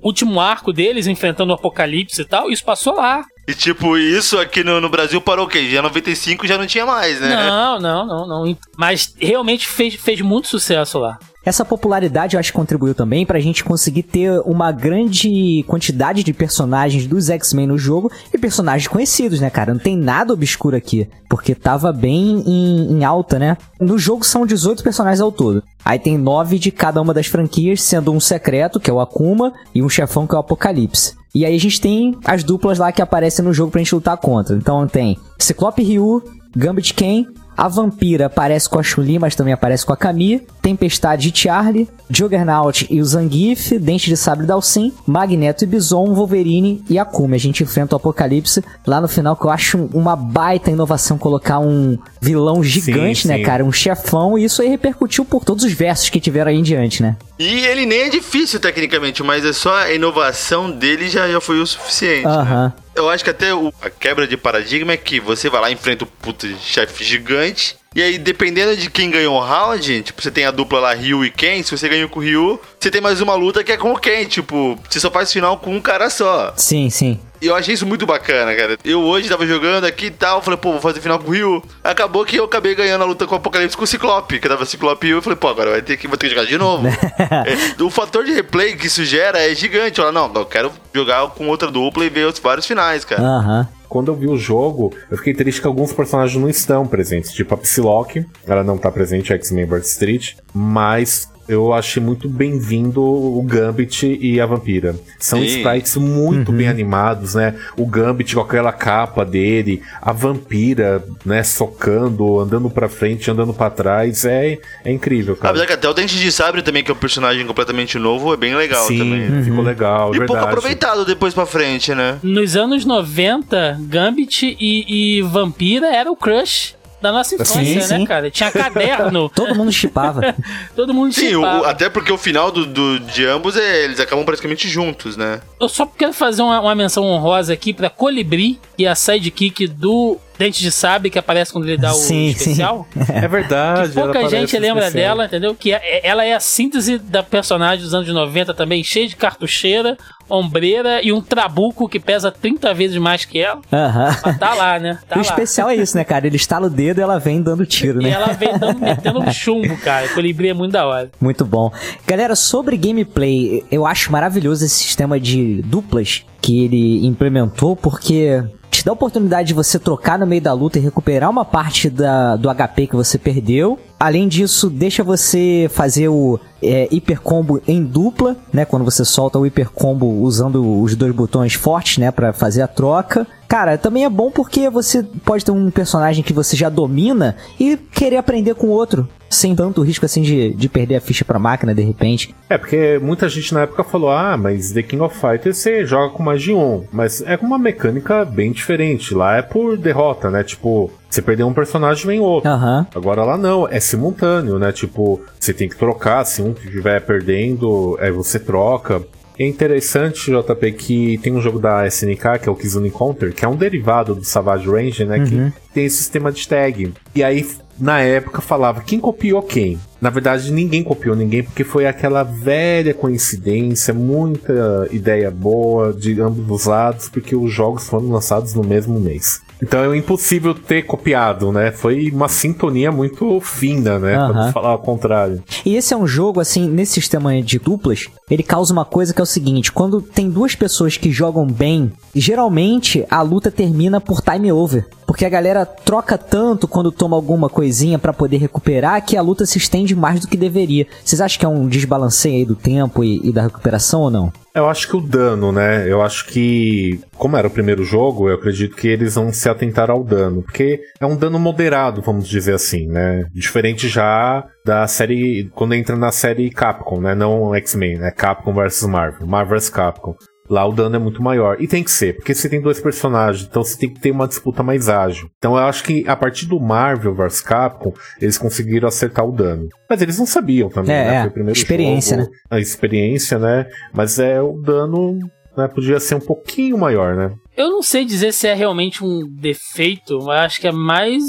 O 0.00 0.06
último 0.06 0.40
arco 0.40 0.72
deles 0.72 1.08
enfrentando 1.08 1.50
o 1.52 1.54
apocalipse 1.56 2.22
e 2.22 2.24
tal, 2.24 2.50
isso 2.50 2.64
passou 2.64 2.94
lá. 2.94 3.24
E 3.48 3.54
tipo, 3.54 3.98
isso 3.98 4.38
aqui 4.38 4.62
no, 4.62 4.80
no 4.80 4.88
Brasil 4.88 5.20
parou 5.20 5.46
o 5.46 5.48
quê? 5.48 5.68
Já 5.68 5.82
95 5.82 6.46
já 6.46 6.56
não 6.56 6.68
tinha 6.68 6.86
mais, 6.86 7.20
né? 7.20 7.34
Não, 7.34 7.80
não, 7.80 8.06
não, 8.06 8.28
não. 8.28 8.56
Mas 8.78 9.12
realmente 9.18 9.66
fez, 9.66 9.94
fez 9.96 10.20
muito 10.20 10.46
sucesso 10.46 11.00
lá. 11.00 11.18
Essa 11.44 11.64
popularidade 11.64 12.36
eu 12.36 12.40
acho 12.40 12.52
que 12.52 12.58
contribuiu 12.58 12.94
também 12.94 13.24
pra 13.24 13.40
gente 13.40 13.64
conseguir 13.64 14.02
ter 14.02 14.40
uma 14.44 14.70
grande 14.70 15.64
quantidade 15.66 16.22
de 16.22 16.34
personagens 16.34 17.06
dos 17.06 17.30
X-Men 17.30 17.66
no 17.66 17.78
jogo 17.78 18.10
e 18.32 18.36
personagens 18.36 18.86
conhecidos, 18.86 19.40
né, 19.40 19.48
cara? 19.48 19.72
Não 19.72 19.80
tem 19.80 19.96
nada 19.96 20.34
obscuro 20.34 20.76
aqui, 20.76 21.08
porque 21.30 21.54
tava 21.54 21.92
bem 21.92 22.42
em, 22.46 22.92
em 22.92 23.04
alta, 23.04 23.38
né? 23.38 23.56
No 23.80 23.98
jogo 23.98 24.24
são 24.24 24.44
18 24.44 24.82
personagens 24.82 25.20
ao 25.20 25.32
todo. 25.32 25.62
Aí 25.82 25.98
tem 25.98 26.18
9 26.18 26.58
de 26.58 26.70
cada 26.70 27.00
uma 27.00 27.14
das 27.14 27.26
franquias, 27.26 27.82
sendo 27.82 28.12
um 28.12 28.20
secreto, 28.20 28.78
que 28.78 28.90
é 28.90 28.92
o 28.92 29.00
Akuma, 29.00 29.52
e 29.74 29.82
um 29.82 29.88
chefão, 29.88 30.26
que 30.26 30.34
é 30.34 30.36
o 30.36 30.40
Apocalipse. 30.40 31.14
E 31.34 31.46
aí 31.46 31.54
a 31.54 31.60
gente 31.60 31.80
tem 31.80 32.18
as 32.24 32.44
duplas 32.44 32.78
lá 32.78 32.92
que 32.92 33.00
aparecem 33.00 33.44
no 33.44 33.54
jogo 33.54 33.70
pra 33.70 33.80
gente 33.80 33.94
lutar 33.94 34.16
contra. 34.18 34.56
Então 34.56 34.86
tem 34.86 35.16
Ciclope 35.38 35.82
Ryu, 35.82 36.22
Gambit 36.54 36.92
Ken, 36.92 37.24
a 37.60 37.68
Vampira 37.68 38.24
aparece 38.24 38.70
com 38.70 38.78
a 38.78 38.82
Chun-Li, 38.82 39.18
mas 39.18 39.34
também 39.34 39.52
aparece 39.52 39.84
com 39.84 39.92
a 39.92 39.96
Kami. 39.96 40.40
Tempestade 40.62 41.28
e 41.28 41.38
Charlie. 41.38 41.86
Juggernaut 42.08 42.86
e 42.88 43.02
o 43.02 43.04
Zangief. 43.04 43.78
Dente 43.78 44.08
de 44.08 44.16
Sabre 44.16 44.46
Dalsin. 44.46 44.90
Magneto 45.06 45.64
e 45.64 45.66
Bison. 45.66 46.14
Wolverine 46.14 46.82
e 46.88 46.98
Akuma. 46.98 47.34
A 47.34 47.38
gente 47.38 47.62
enfrenta 47.62 47.94
o 47.94 47.98
Apocalipse 47.98 48.64
lá 48.86 48.98
no 48.98 49.06
final, 49.06 49.36
que 49.36 49.44
eu 49.44 49.50
acho 49.50 49.90
uma 49.92 50.16
baita 50.16 50.70
inovação 50.70 51.18
colocar 51.18 51.58
um 51.58 51.98
vilão 52.18 52.64
gigante, 52.64 53.22
Sim, 53.22 53.28
né, 53.28 53.36
sim. 53.36 53.42
cara? 53.42 53.62
Um 53.62 53.72
chefão. 53.72 54.38
E 54.38 54.44
isso 54.44 54.62
aí 54.62 54.68
repercutiu 54.68 55.26
por 55.26 55.44
todos 55.44 55.62
os 55.62 55.72
versos 55.74 56.08
que 56.08 56.18
tiveram 56.18 56.50
aí 56.50 56.56
em 56.56 56.62
diante, 56.62 57.02
né? 57.02 57.14
E 57.38 57.66
ele 57.66 57.84
nem 57.84 58.00
é 58.04 58.08
difícil 58.08 58.58
tecnicamente, 58.58 59.22
mas 59.22 59.44
é 59.44 59.52
só 59.52 59.74
a 59.74 59.92
inovação 59.92 60.70
dele 60.70 61.10
já, 61.10 61.28
já 61.28 61.42
foi 61.42 61.60
o 61.60 61.66
suficiente. 61.66 62.26
né? 62.26 62.72
Eu 62.94 63.08
acho 63.08 63.22
que 63.24 63.30
até 63.30 63.54
o- 63.54 63.72
a 63.80 63.88
quebra 63.88 64.26
de 64.26 64.36
paradigma 64.36 64.92
é 64.92 64.96
que 64.96 65.20
você 65.20 65.48
vai 65.48 65.60
lá 65.60 65.70
e 65.70 65.74
enfrenta 65.74 66.04
o 66.04 66.06
puto 66.06 66.46
chefe 66.60 67.04
gigante. 67.04 67.76
E 67.94 68.02
aí, 68.02 68.18
dependendo 68.18 68.76
de 68.76 68.88
quem 68.90 69.10
ganhou 69.10 69.34
o 69.36 69.40
round, 69.40 70.02
tipo, 70.02 70.20
você 70.22 70.30
tem 70.30 70.44
a 70.44 70.50
dupla 70.50 70.78
lá, 70.80 70.94
Ryu 70.94 71.24
e 71.24 71.30
Ken. 71.30 71.62
Se 71.62 71.76
você 71.76 71.88
ganhou 71.88 72.08
com 72.08 72.20
o 72.20 72.22
Ryu, 72.22 72.60
você 72.78 72.90
tem 72.90 73.00
mais 73.00 73.20
uma 73.20 73.34
luta 73.34 73.64
que 73.64 73.72
é 73.72 73.76
com 73.76 73.92
o 73.92 73.98
Ken. 73.98 74.24
Tipo, 74.26 74.78
você 74.88 75.00
só 75.00 75.10
faz 75.10 75.32
final 75.32 75.58
com 75.58 75.74
um 75.74 75.80
cara 75.80 76.08
só. 76.10 76.52
Sim, 76.56 76.88
sim. 76.90 77.18
E 77.40 77.46
eu 77.46 77.54
achei 77.54 77.74
isso 77.74 77.86
muito 77.86 78.06
bacana, 78.06 78.54
cara. 78.54 78.76
Eu 78.84 79.00
hoje 79.00 79.28
tava 79.28 79.46
jogando 79.46 79.84
aqui 79.84 80.06
e 80.06 80.10
tal, 80.10 80.42
falei, 80.42 80.58
pô, 80.58 80.72
vou 80.72 80.80
fazer 80.80 81.00
final 81.00 81.18
com 81.18 81.28
o 81.28 81.32
Ryu. 81.32 81.62
Acabou 81.82 82.24
que 82.24 82.36
eu 82.36 82.44
acabei 82.44 82.74
ganhando 82.74 83.02
a 83.02 83.06
luta 83.06 83.26
com 83.26 83.34
o 83.34 83.38
Apocalipse 83.38 83.76
com 83.76 83.84
o 83.84 83.86
Ciclope, 83.86 84.38
que 84.38 84.48
tava 84.48 84.66
Ciclope 84.66 85.06
e 85.06 85.10
eu 85.10 85.22
falei, 85.22 85.36
pô, 85.36 85.48
agora 85.48 85.70
vai 85.70 85.82
ter 85.82 85.96
que, 85.96 86.06
vou 86.06 86.18
ter 86.18 86.28
que 86.28 86.34
jogar 86.34 86.46
de 86.46 86.58
novo. 86.58 86.86
É, 87.30 87.82
o 87.82 87.90
fator 87.90 88.24
de 88.24 88.32
replay 88.32 88.76
que 88.76 88.86
isso 88.86 89.04
gera 89.04 89.38
é 89.38 89.54
gigante. 89.54 89.98
Eu 89.98 90.06
falei, 90.06 90.20
não, 90.20 90.32
eu 90.34 90.46
quero 90.46 90.70
jogar 90.92 91.28
com 91.28 91.48
outra 91.48 91.70
dupla 91.70 92.04
e 92.04 92.08
ver 92.08 92.26
os 92.26 92.38
vários 92.38 92.66
finais, 92.66 93.04
cara. 93.04 93.22
Aham. 93.22 93.68
Quando 93.88 94.08
eu 94.08 94.14
vi 94.14 94.28
o 94.28 94.36
jogo, 94.36 94.94
eu 95.10 95.16
fiquei 95.16 95.34
triste 95.34 95.60
que 95.60 95.66
alguns 95.66 95.92
personagens 95.92 96.40
não 96.40 96.48
estão 96.48 96.86
presentes. 96.86 97.32
Tipo 97.32 97.54
a 97.54 97.58
Psylocke, 97.58 98.24
ela 98.46 98.62
não 98.62 98.78
tá 98.78 98.90
presente, 98.90 99.32
a 99.32 99.36
X-Men 99.36 99.66
Bird 99.66 99.86
Street. 99.86 100.34
Mas 100.54 101.28
eu 101.50 101.72
achei 101.72 102.02
muito 102.02 102.28
bem-vindo 102.28 103.02
o 103.02 103.42
Gambit 103.42 104.06
e 104.20 104.40
a 104.40 104.46
Vampira. 104.46 104.94
São 105.18 105.40
Sim. 105.40 105.46
sprites 105.46 105.96
muito 105.96 106.52
bem 106.52 106.68
animados, 106.68 107.34
né? 107.34 107.54
O 107.76 107.84
Gambit 107.84 108.34
com 108.34 108.40
aquela 108.40 108.72
capa 108.72 109.24
dele, 109.24 109.82
a 110.00 110.12
Vampira, 110.12 111.04
né, 111.24 111.42
socando, 111.42 112.38
andando 112.38 112.70
pra 112.70 112.88
frente, 112.88 113.30
andando 113.30 113.52
pra 113.52 113.68
trás. 113.68 114.24
É, 114.24 114.58
é 114.84 114.92
incrível, 114.92 115.34
cara. 115.36 115.50
Apesar 115.50 115.66
que 115.66 115.72
até 115.72 115.88
o 115.88 115.92
Dente 115.92 116.16
de 116.16 116.30
Sabre 116.30 116.62
também, 116.62 116.84
que 116.84 116.90
é 116.90 116.94
um 116.94 116.98
personagem 116.98 117.44
completamente 117.46 117.98
novo, 117.98 118.32
é 118.32 118.36
bem 118.36 118.54
legal 118.54 118.86
Sim, 118.86 118.98
também. 118.98 119.42
ficou 119.42 119.64
legal, 119.64 120.08
E 120.14 120.18
verdade. 120.18 120.26
pouco 120.28 120.44
aproveitado 120.44 121.04
depois 121.04 121.34
pra 121.34 121.46
frente, 121.46 121.94
né? 121.94 122.18
Nos 122.22 122.54
anos 122.56 122.84
90, 122.84 123.78
Gambit 123.82 124.56
e, 124.60 125.18
e 125.18 125.22
Vampira 125.22 125.88
era 125.88 126.10
o 126.10 126.16
crush 126.16 126.74
da 127.00 127.10
nossa 127.12 127.34
infância, 127.34 127.64
Sim, 127.64 127.74
né, 127.76 127.80
sim. 127.80 128.04
cara? 128.04 128.30
Tinha 128.30 128.50
caderno. 128.50 129.28
Todo 129.34 129.54
mundo 129.54 129.72
chipava. 129.72 130.34
Todo 130.76 130.92
mundo 130.92 131.12
Sim, 131.12 131.36
o- 131.36 131.64
até 131.64 131.88
porque 131.88 132.12
o 132.12 132.18
final 132.18 132.50
do, 132.50 132.66
do- 132.66 133.00
de 133.00 133.24
ambos 133.26 133.56
é 133.56 133.84
eles 133.84 133.98
acabam 134.00 134.24
praticamente 134.24 134.68
juntos, 134.68 135.16
né? 135.16 135.40
Eu 135.58 135.68
só 135.68 135.86
quero 135.86 136.12
fazer 136.12 136.42
uma, 136.42 136.60
uma 136.60 136.74
menção 136.74 137.04
honrosa 137.04 137.52
aqui 137.52 137.72
pra 137.72 137.88
Colibri, 137.88 138.58
que 138.76 138.84
é 138.84 138.88
a 138.88 138.94
sidekick 138.94 139.66
do 139.66 140.18
Dente 140.40 140.62
de 140.62 140.72
Sabre, 140.72 141.10
que 141.10 141.18
aparece 141.18 141.52
quando 141.52 141.66
ele 141.68 141.76
dá 141.76 141.92
o 141.92 141.94
Sim, 141.94 142.32
sim. 142.32 142.50
especial. 142.50 142.86
É 143.12 143.28
verdade. 143.28 143.90
Que 143.90 143.94
pouca 144.00 144.26
gente 144.28 144.58
lembra 144.58 144.86
especial. 144.86 145.10
dela, 145.16 145.26
entendeu? 145.26 145.54
Que 145.54 145.72
é- 145.74 146.00
ela 146.02 146.24
é 146.24 146.32
a 146.34 146.40
síntese 146.40 146.96
da 146.98 147.22
personagem 147.22 147.84
dos 147.84 147.92
anos 147.92 148.08
90 148.08 148.54
também, 148.54 148.82
cheia 148.82 149.06
de 149.06 149.14
cartucheira, 149.16 149.98
ombreira 150.28 151.00
e 151.02 151.12
um 151.12 151.20
trabuco 151.20 151.88
que 151.88 152.00
pesa 152.00 152.30
30 152.30 152.72
vezes 152.72 152.96
mais 152.96 153.24
que 153.24 153.38
ela. 153.38 153.60
Aham. 153.72 154.16
Mas 154.24 154.38
tá 154.38 154.54
lá, 154.54 154.78
né? 154.78 154.98
Tá 155.08 155.16
o 155.16 155.18
lá. 155.18 155.22
especial 155.24 155.68
é 155.68 155.76
isso, 155.76 155.96
né, 155.96 156.04
cara? 156.04 156.26
Ele 156.26 156.36
estala 156.36 156.68
o 156.68 156.70
dedo 156.70 156.98
e 157.00 157.02
ela 157.02 157.18
vem 157.18 157.42
dando 157.42 157.66
tiro, 157.66 158.00
E 158.00 158.04
né? 158.04 158.10
ela 158.10 158.28
vem 158.28 158.56
dando, 158.58 158.78
metendo 158.80 159.20
um 159.20 159.30
chumbo, 159.32 159.76
cara. 159.78 160.08
Colibri 160.08 160.48
é 160.48 160.54
muito 160.54 160.72
da 160.72 160.86
hora. 160.86 161.10
Muito 161.20 161.44
bom. 161.44 161.70
Galera, 162.06 162.34
sobre 162.34 162.76
gameplay, 162.76 163.62
eu 163.70 163.84
acho 163.86 164.10
maravilhoso 164.10 164.64
esse 164.64 164.76
sistema 164.76 165.18
de 165.20 165.60
duplas 165.62 166.24
que 166.40 166.64
ele 166.64 167.04
implementou, 167.06 167.76
porque 167.76 168.42
te 168.80 168.84
dá 168.84 168.92
a 168.92 168.94
oportunidade 168.94 169.48
de 169.48 169.54
você 169.54 169.78
trocar 169.78 170.18
no 170.18 170.26
meio 170.26 170.40
da 170.40 170.54
luta 170.54 170.78
e 170.78 170.82
recuperar 170.82 171.28
uma 171.28 171.44
parte 171.44 171.90
da, 171.90 172.36
do 172.36 172.48
HP 172.48 172.86
que 172.86 172.96
você 172.96 173.18
perdeu. 173.18 173.78
Além 174.00 174.28
disso, 174.28 174.70
deixa 174.70 175.04
você 175.04 175.68
fazer 175.70 176.08
o 176.08 176.40
é, 176.62 176.88
hiper 176.90 177.20
combo 177.20 177.60
em 177.68 177.84
dupla, 177.84 178.34
né? 178.50 178.64
Quando 178.64 178.82
você 178.82 179.04
solta 179.04 179.38
o 179.38 179.44
hiper 179.44 179.68
combo 179.68 180.06
usando 180.22 180.80
os 180.80 180.96
dois 180.96 181.14
botões 181.14 181.52
fortes, 181.52 181.98
né? 181.98 182.10
Pra 182.10 182.32
fazer 182.32 182.62
a 182.62 182.66
troca. 182.66 183.26
Cara, 183.46 183.76
também 183.76 184.06
é 184.06 184.08
bom 184.08 184.30
porque 184.30 184.70
você 184.70 185.02
pode 185.22 185.44
ter 185.44 185.52
um 185.52 185.70
personagem 185.70 186.24
que 186.24 186.32
você 186.32 186.56
já 186.56 186.70
domina 186.70 187.36
e 187.58 187.76
querer 187.76 188.16
aprender 188.16 188.54
com 188.54 188.68
outro. 188.68 189.06
Sem 189.28 189.54
tanto 189.54 189.82
risco 189.82 190.06
assim 190.06 190.22
de, 190.22 190.54
de 190.54 190.68
perder 190.68 190.96
a 190.96 191.00
ficha 191.00 191.24
pra 191.24 191.38
máquina 191.38 191.74
de 191.74 191.82
repente. 191.82 192.34
É, 192.48 192.56
porque 192.56 192.98
muita 193.02 193.28
gente 193.28 193.52
na 193.52 193.62
época 193.62 193.84
falou: 193.84 194.10
ah, 194.10 194.34
mas 194.34 194.72
The 194.72 194.82
King 194.82 195.02
of 195.02 195.14
Fighters 195.14 195.58
você 195.58 195.84
joga 195.84 196.14
com 196.14 196.22
mais 196.22 196.40
de 196.40 196.54
um. 196.54 196.84
Mas 196.90 197.20
é 197.20 197.36
com 197.36 197.44
uma 197.44 197.58
mecânica 197.58 198.24
bem 198.24 198.50
diferente. 198.50 199.12
Lá 199.12 199.36
é 199.36 199.42
por 199.42 199.76
derrota, 199.76 200.30
né? 200.30 200.42
Tipo, 200.42 200.90
você 201.10 201.20
perdeu 201.20 201.46
um 201.46 201.52
personagem, 201.52 202.06
vem 202.06 202.20
outro. 202.20 202.48
Aham. 202.48 202.86
Agora 202.94 203.24
lá 203.24 203.36
não, 203.36 203.66
é 203.68 203.80
simultâneo, 203.80 204.58
né? 204.58 204.70
Tipo, 204.70 205.20
você 205.38 205.52
tem 205.52 205.68
que 205.68 205.76
trocar, 205.76 206.24
se 206.24 206.40
um 206.40 206.52
estiver 206.52 207.00
perdendo, 207.00 207.98
aí 208.00 208.12
você 208.12 208.38
troca. 208.38 209.02
É 209.38 209.46
interessante, 209.46 210.30
JP, 210.30 210.72
que 210.72 211.18
tem 211.18 211.32
um 211.32 211.40
jogo 211.40 211.58
da 211.58 211.86
SNK, 211.86 212.40
que 212.42 212.48
é 212.48 212.52
o 212.52 212.54
Kizune 212.54 212.90
Counter, 212.90 213.32
que 213.32 213.42
é 213.42 213.48
um 213.48 213.56
derivado 213.56 214.14
do 214.14 214.22
Savage 214.22 214.68
Range, 214.68 215.04
né? 215.06 215.24
Que 215.24 215.52
tem 215.72 215.86
esse 215.86 215.96
sistema 215.96 216.30
de 216.30 216.46
tag. 216.46 216.92
E 217.14 217.24
aí, 217.24 217.48
na 217.78 218.00
época, 218.00 218.42
falava 218.42 218.82
quem 218.82 219.00
copiou 219.00 219.42
quem. 219.42 219.80
Na 219.98 220.10
verdade, 220.10 220.52
ninguém 220.52 220.84
copiou 220.84 221.16
ninguém, 221.16 221.42
porque 221.42 221.64
foi 221.64 221.86
aquela 221.86 222.22
velha 222.22 222.92
coincidência, 222.92 223.94
muita 223.94 224.86
ideia 224.90 225.30
boa 225.30 225.92
de 225.94 226.20
ambos 226.20 226.50
os 226.50 226.66
lados, 226.66 227.08
porque 227.08 227.34
os 227.34 227.50
jogos 227.50 227.88
foram 227.88 228.10
lançados 228.10 228.52
no 228.52 228.62
mesmo 228.62 229.00
mês. 229.00 229.40
Então 229.62 229.92
é 229.92 229.96
impossível 229.96 230.54
ter 230.54 230.82
copiado, 230.82 231.52
né? 231.52 231.70
Foi 231.70 232.10
uma 232.10 232.28
sintonia 232.28 232.90
muito 232.90 233.40
fina, 233.40 233.98
né? 233.98 234.14
Pra 234.14 234.24
Aham. 234.26 234.44
não 234.46 234.52
falar 234.52 234.70
ao 234.70 234.78
contrário. 234.78 235.42
E 235.64 235.76
esse 235.76 235.92
é 235.92 235.96
um 235.96 236.06
jogo, 236.06 236.40
assim, 236.40 236.68
nesse 236.68 236.92
sistema 236.94 237.40
de 237.42 237.58
duplas, 237.58 238.06
ele 238.30 238.42
causa 238.42 238.72
uma 238.72 238.84
coisa 238.84 239.12
que 239.12 239.20
é 239.20 239.24
o 239.24 239.26
seguinte: 239.26 239.72
quando 239.72 240.00
tem 240.00 240.30
duas 240.30 240.54
pessoas 240.54 240.96
que 240.96 241.10
jogam 241.10 241.46
bem, 241.46 241.92
geralmente 242.14 243.04
a 243.10 243.22
luta 243.22 243.50
termina 243.50 244.00
por 244.00 244.20
time 244.20 244.50
over. 244.52 244.86
Porque 245.10 245.24
a 245.24 245.28
galera 245.28 245.66
troca 245.66 246.16
tanto 246.16 246.68
quando 246.68 246.92
toma 246.92 247.16
alguma 247.16 247.48
coisinha 247.48 247.98
pra 247.98 248.12
poder 248.12 248.36
recuperar 248.36 249.04
que 249.04 249.16
a 249.16 249.22
luta 249.22 249.44
se 249.44 249.58
estende 249.58 249.92
mais 249.92 250.20
do 250.20 250.28
que 250.28 250.36
deveria. 250.36 250.86
Vocês 251.04 251.20
acham 251.20 251.40
que 251.40 251.44
é 251.44 251.48
um 251.48 251.66
desbalanceio 251.66 252.36
aí 252.36 252.44
do 252.44 252.54
tempo 252.54 253.02
e, 253.02 253.20
e 253.24 253.32
da 253.32 253.42
recuperação 253.42 254.02
ou 254.02 254.10
não? 254.10 254.32
Eu 254.54 254.68
acho 254.68 254.86
que 254.86 254.96
o 254.96 255.00
dano, 255.00 255.50
né? 255.50 255.84
Eu 255.90 256.00
acho 256.00 256.26
que, 256.26 257.00
como 257.16 257.36
era 257.36 257.48
o 257.48 257.50
primeiro 257.50 257.82
jogo, 257.82 258.28
eu 258.28 258.36
acredito 258.36 258.76
que 258.76 258.86
eles 258.86 259.16
vão 259.16 259.32
se 259.32 259.48
atentar 259.48 259.90
ao 259.90 260.04
dano. 260.04 260.42
Porque 260.42 260.80
é 261.00 261.06
um 261.06 261.16
dano 261.16 261.40
moderado, 261.40 262.00
vamos 262.02 262.28
dizer 262.28 262.54
assim, 262.54 262.86
né? 262.86 263.24
Diferente 263.32 263.88
já 263.88 264.44
da 264.64 264.86
série. 264.86 265.50
Quando 265.56 265.74
entra 265.74 265.96
na 265.96 266.12
série 266.12 266.50
Capcom, 266.50 267.00
né? 267.00 267.16
Não 267.16 267.52
X-Men, 267.56 267.98
né? 267.98 268.12
Capcom 268.12 268.52
vs 268.52 268.84
Marvel. 268.84 269.26
Marvel 269.26 269.58
vs 269.58 269.70
Capcom. 269.70 270.14
Lá 270.50 270.66
o 270.66 270.72
dano 270.72 270.96
é 270.96 270.98
muito 270.98 271.22
maior. 271.22 271.62
E 271.62 271.68
tem 271.68 271.84
que 271.84 271.90
ser, 271.92 272.16
porque 272.16 272.34
você 272.34 272.48
tem 272.48 272.60
dois 272.60 272.80
personagens, 272.80 273.46
então 273.48 273.62
você 273.62 273.78
tem 273.78 273.88
que 273.88 274.00
ter 274.00 274.10
uma 274.10 274.26
disputa 274.26 274.64
mais 274.64 274.88
ágil. 274.88 275.30
Então 275.38 275.52
eu 275.56 275.62
acho 275.62 275.84
que 275.84 276.04
a 276.08 276.16
partir 276.16 276.46
do 276.46 276.58
Marvel 276.58 277.14
vs 277.14 277.40
Capcom, 277.40 277.92
eles 278.20 278.36
conseguiram 278.36 278.88
acertar 278.88 279.24
o 279.24 279.30
dano. 279.30 279.68
Mas 279.88 280.02
eles 280.02 280.18
não 280.18 280.26
sabiam 280.26 280.68
também, 280.68 280.94
É, 280.94 281.04
né? 281.04 281.14
é. 281.14 281.20
Foi 281.20 281.28
o 281.28 281.32
primeiro 281.32 281.56
Experiência, 281.56 282.18
jogo, 282.18 282.30
A 282.50 282.58
experiência, 282.58 283.38
né? 283.38 283.66
Mas 283.94 284.18
é 284.18 284.42
o 284.42 284.60
dano, 284.60 285.18
né? 285.56 285.68
Podia 285.68 286.00
ser 286.00 286.16
um 286.16 286.20
pouquinho 286.20 286.76
maior, 286.76 287.14
né? 287.14 287.32
Eu 287.56 287.70
não 287.70 287.82
sei 287.82 288.04
dizer 288.04 288.32
se 288.32 288.48
é 288.48 288.54
realmente 288.54 289.04
um 289.04 289.20
defeito, 289.28 290.18
mas 290.24 290.46
acho 290.46 290.60
que 290.60 290.66
é 290.66 290.72
mais. 290.72 291.22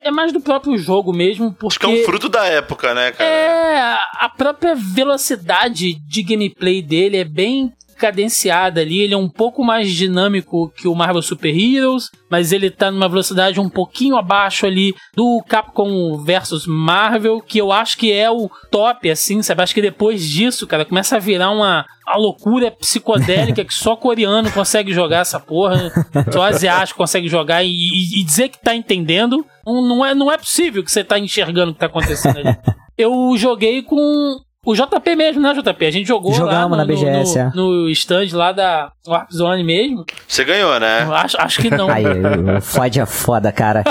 É 0.00 0.10
mais 0.10 0.32
do 0.32 0.40
próprio 0.40 0.76
jogo 0.76 1.12
mesmo, 1.12 1.52
porque. 1.54 1.66
Acho 1.66 1.78
que 1.80 1.86
é 1.86 2.02
um 2.02 2.04
fruto 2.04 2.28
da 2.28 2.44
época, 2.44 2.94
né, 2.94 3.12
cara? 3.12 3.28
É, 3.28 3.96
a 4.20 4.28
própria 4.28 4.74
velocidade 4.74 5.94
de 6.06 6.22
gameplay 6.22 6.82
dele 6.82 7.16
é 7.16 7.24
bem 7.24 7.72
cadenciada 7.98 8.80
ali, 8.80 9.00
ele 9.00 9.14
é 9.14 9.16
um 9.16 9.28
pouco 9.28 9.64
mais 9.64 9.90
dinâmico 9.92 10.72
que 10.76 10.86
o 10.88 10.94
Marvel 10.94 11.20
Super 11.22 11.54
Heroes, 11.54 12.10
mas 12.30 12.52
ele 12.52 12.70
tá 12.70 12.90
numa 12.90 13.08
velocidade 13.08 13.58
um 13.60 13.68
pouquinho 13.68 14.16
abaixo 14.16 14.66
ali 14.66 14.94
do 15.14 15.42
Capcom 15.48 16.16
versus 16.24 16.66
Marvel, 16.66 17.40
que 17.40 17.58
eu 17.58 17.72
acho 17.72 17.96
que 17.98 18.12
é 18.12 18.30
o 18.30 18.50
top, 18.70 19.10
assim, 19.10 19.42
sabe? 19.42 19.62
Acho 19.62 19.74
que 19.74 19.82
depois 19.82 20.22
disso, 20.28 20.66
cara, 20.66 20.84
começa 20.84 21.16
a 21.16 21.18
virar 21.18 21.50
uma, 21.50 21.84
uma 22.06 22.16
loucura 22.16 22.70
psicodélica 22.70 23.64
que 23.64 23.74
só 23.74 23.96
coreano 23.96 24.50
consegue 24.52 24.92
jogar 24.92 25.20
essa 25.20 25.40
porra, 25.40 25.90
só 26.32 26.42
asiático 26.42 26.98
consegue 26.98 27.28
jogar 27.28 27.64
e, 27.64 27.68
e- 27.68 28.20
e 28.20 28.24
dizer 28.24 28.48
que 28.48 28.60
tá 28.62 28.74
entendendo, 28.74 29.44
não, 29.66 29.82
não 29.82 30.04
é, 30.06 30.14
não 30.14 30.30
é 30.30 30.38
possível 30.38 30.84
que 30.84 30.90
você 30.90 31.02
tá 31.02 31.18
enxergando 31.18 31.70
o 31.70 31.74
que 31.74 31.80
tá 31.80 31.86
acontecendo 31.86 32.38
ali. 32.38 32.56
Eu 32.96 33.34
joguei 33.36 33.82
com 33.82 34.38
o 34.68 34.74
JP 34.74 35.16
mesmo, 35.16 35.40
né, 35.40 35.54
JP? 35.54 35.86
A 35.86 35.90
gente 35.90 36.06
jogou 36.06 36.34
Jogamos 36.34 36.76
lá 36.76 36.84
na 36.84 36.84
no, 36.84 36.86
BGS, 36.86 37.38
no, 37.38 37.40
é. 37.40 37.52
no 37.54 37.88
stand 37.88 38.28
lá 38.32 38.52
da 38.52 38.92
Warp 39.06 39.30
Zone 39.32 39.64
mesmo. 39.64 40.04
Você 40.26 40.44
ganhou, 40.44 40.78
né? 40.78 41.08
Acho, 41.10 41.40
acho 41.40 41.62
que 41.62 41.70
não. 41.70 41.88
Aí, 41.88 42.04
o 42.04 42.60
Fode 42.60 43.00
é 43.00 43.06
foda, 43.06 43.50
cara. 43.50 43.82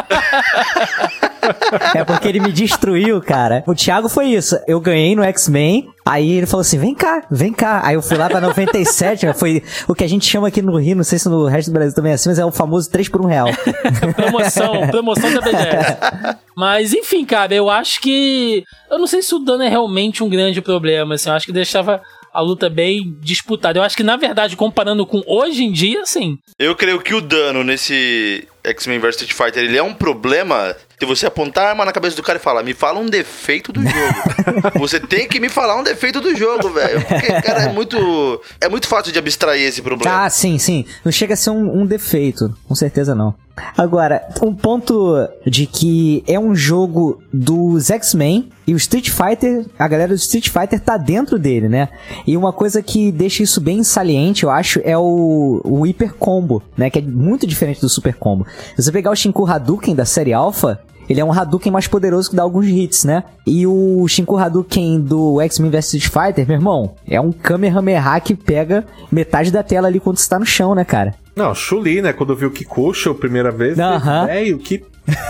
É 1.96 2.04
porque 2.04 2.28
ele 2.28 2.40
me 2.40 2.52
destruiu, 2.52 3.20
cara. 3.22 3.64
O 3.66 3.74
Thiago 3.74 4.08
foi 4.08 4.28
isso. 4.28 4.56
Eu 4.68 4.80
ganhei 4.80 5.16
no 5.16 5.24
X-Men. 5.24 5.88
Aí 6.06 6.30
ele 6.34 6.46
falou 6.46 6.62
assim: 6.62 6.78
vem 6.78 6.94
cá, 6.94 7.24
vem 7.32 7.54
cá. 7.54 7.82
Aí 7.84 7.96
eu 7.96 8.02
fui 8.02 8.18
lá 8.18 8.30
pra 8.30 8.40
97. 8.40 9.34
foi 9.34 9.64
o 9.88 9.96
que 9.96 10.04
a 10.04 10.08
gente 10.08 10.26
chama 10.26 10.48
aqui 10.48 10.62
no 10.62 10.78
Rio, 10.78 10.96
não 10.96 11.04
sei 11.04 11.18
se 11.18 11.28
no 11.28 11.46
resto 11.46 11.72
do 11.72 11.74
Brasil 11.74 11.96
também 11.96 12.12
é 12.12 12.16
assim, 12.16 12.30
mas 12.30 12.38
é 12.38 12.46
o 12.46 12.52
famoso 12.52 12.90
3 12.92 13.10
por 13.10 13.22
1 13.22 13.26
real. 13.26 13.48
promoção, 14.16 14.88
promoção 14.90 15.34
da 15.34 15.42
BGS. 15.42 16.38
Mas 16.58 16.92
enfim, 16.92 17.24
cara, 17.24 17.54
eu 17.54 17.70
acho 17.70 18.02
que. 18.02 18.64
Eu 18.90 18.98
não 18.98 19.06
sei 19.06 19.22
se 19.22 19.36
o 19.36 19.38
dano 19.38 19.62
é 19.62 19.70
realmente 19.70 20.24
um 20.24 20.30
grande 20.30 20.60
problema, 20.60 21.14
assim. 21.14 21.30
Eu 21.30 21.36
acho 21.36 21.46
que 21.46 21.52
deixava 21.54 22.02
a 22.34 22.42
luta 22.42 22.68
bem 22.68 23.16
disputada. 23.20 23.78
Eu 23.78 23.84
acho 23.84 23.96
que, 23.96 24.02
na 24.02 24.18
verdade, 24.18 24.56
comparando 24.56 25.06
com 25.06 25.22
hoje 25.28 25.64
em 25.64 25.72
dia, 25.72 26.04
sim. 26.04 26.40
Eu 26.58 26.76
creio 26.76 27.00
que 27.00 27.14
o 27.14 27.22
dano 27.22 27.64
nesse 27.64 28.48
X-Men 28.64 28.98
vs 28.98 29.22
Street 29.22 29.34
Fighter, 29.34 29.64
ele 29.64 29.78
é 29.78 29.84
um 29.84 29.94
problema 29.94 30.76
de 31.00 31.06
você 31.06 31.28
apontar 31.28 31.66
a 31.66 31.70
arma 31.70 31.86
na 31.86 31.92
cabeça 31.92 32.16
do 32.16 32.24
cara 32.24 32.40
e 32.40 32.42
falar, 32.42 32.64
me 32.64 32.74
fala 32.74 33.00
um 33.00 33.06
defeito 33.06 33.72
do 33.72 33.82
jogo. 33.84 34.72
você 34.80 35.00
tem 35.00 35.28
que 35.28 35.40
me 35.40 35.50
falar 35.50 35.80
um 35.80 35.84
defeito 35.84 36.20
do 36.20 36.36
jogo, 36.36 36.70
velho. 36.70 37.06
Porque, 37.06 37.28
cara, 37.42 37.64
é 37.66 37.72
muito. 37.72 38.42
É 38.60 38.68
muito 38.68 38.88
fácil 38.88 39.14
de 39.14 39.20
abstrair 39.20 39.68
esse 39.68 39.84
problema. 39.84 40.26
Ah, 40.26 40.30
sim, 40.32 40.58
sim. 40.58 40.86
Não 41.06 41.12
chega 41.12 41.36
a 41.36 41.38
ser 41.38 41.52
um, 41.52 41.82
um 41.82 41.86
defeito. 41.86 42.52
Com 42.68 42.74
certeza 42.74 43.14
não. 43.14 43.36
Agora, 43.78 44.28
um 44.42 44.54
ponto 44.54 45.16
de 45.46 45.66
que 45.66 46.24
é 46.28 46.40
um 46.40 46.56
jogo 46.56 47.22
dos 47.34 47.90
X-Men 47.90 48.50
e 48.66 48.74
o 48.74 48.78
Street 48.78 49.10
Fighter, 49.10 49.66
a 49.78 49.88
galera 49.88 50.10
do 50.10 50.16
Street 50.16 50.50
Fighter 50.50 50.80
tá 50.80 50.98
dentro 50.98 51.40
dele, 51.40 51.70
né? 51.70 51.90
E 52.26 52.36
uma 52.36 52.54
coisa 52.54 52.82
que 52.82 53.12
deixa 53.12 53.44
isso 53.44 53.62
bem 53.62 53.84
saliente, 53.84 54.44
eu 54.44 54.50
acho, 54.50 54.82
é 54.84 54.98
o, 54.98 55.62
o 55.64 55.86
Hyper 55.86 56.14
Combo, 56.16 56.62
né? 56.78 56.90
Que 56.90 57.00
é 57.00 57.02
muito 57.02 57.48
diferente 57.48 57.82
do 57.82 57.90
Super 57.90 58.16
Combo. 58.16 58.46
Se 58.76 58.84
você 58.84 58.92
pegar 58.92 59.12
o 59.12 59.16
Shinku 59.16 59.46
Hadouken 59.46 59.96
da 59.96 60.06
série 60.06 60.34
Alpha, 60.34 60.80
ele 61.10 61.22
é 61.22 61.26
um 61.26 61.32
Hadouken 61.32 61.72
mais 61.72 61.88
poderoso 61.88 62.30
que 62.30 62.36
dá 62.36 62.44
alguns 62.44 62.68
hits, 62.68 63.06
né? 63.06 63.24
E 63.46 63.66
o 63.66 64.06
Shinku 64.08 64.36
Hadouken 64.36 65.00
do 65.00 65.40
X-Men 65.42 65.72
vs 65.72 65.94
Street 65.94 66.08
Fighter, 66.10 66.46
meu 66.46 66.58
irmão, 66.58 66.96
é 67.08 67.20
um 67.22 67.32
Kamehameha 67.32 68.20
que 68.20 68.36
pega 68.36 68.86
metade 69.12 69.52
da 69.52 69.64
tela 69.64 69.88
ali 69.88 70.00
quando 70.00 70.18
você 70.18 70.28
tá 70.28 70.38
no 70.38 70.46
chão, 70.46 70.76
né, 70.76 70.84
cara? 70.84 71.16
Não, 71.38 71.54
Chuli, 71.56 72.02
né? 72.02 72.12
Quando 72.14 72.34
eu 72.34 72.36
vi 72.36 72.46
o 72.46 72.52
Kikucho 72.52 73.12
a 73.12 73.16
primeira 73.16 73.52
vez, 73.52 73.78
velho, 73.78 74.58
que 74.60 74.80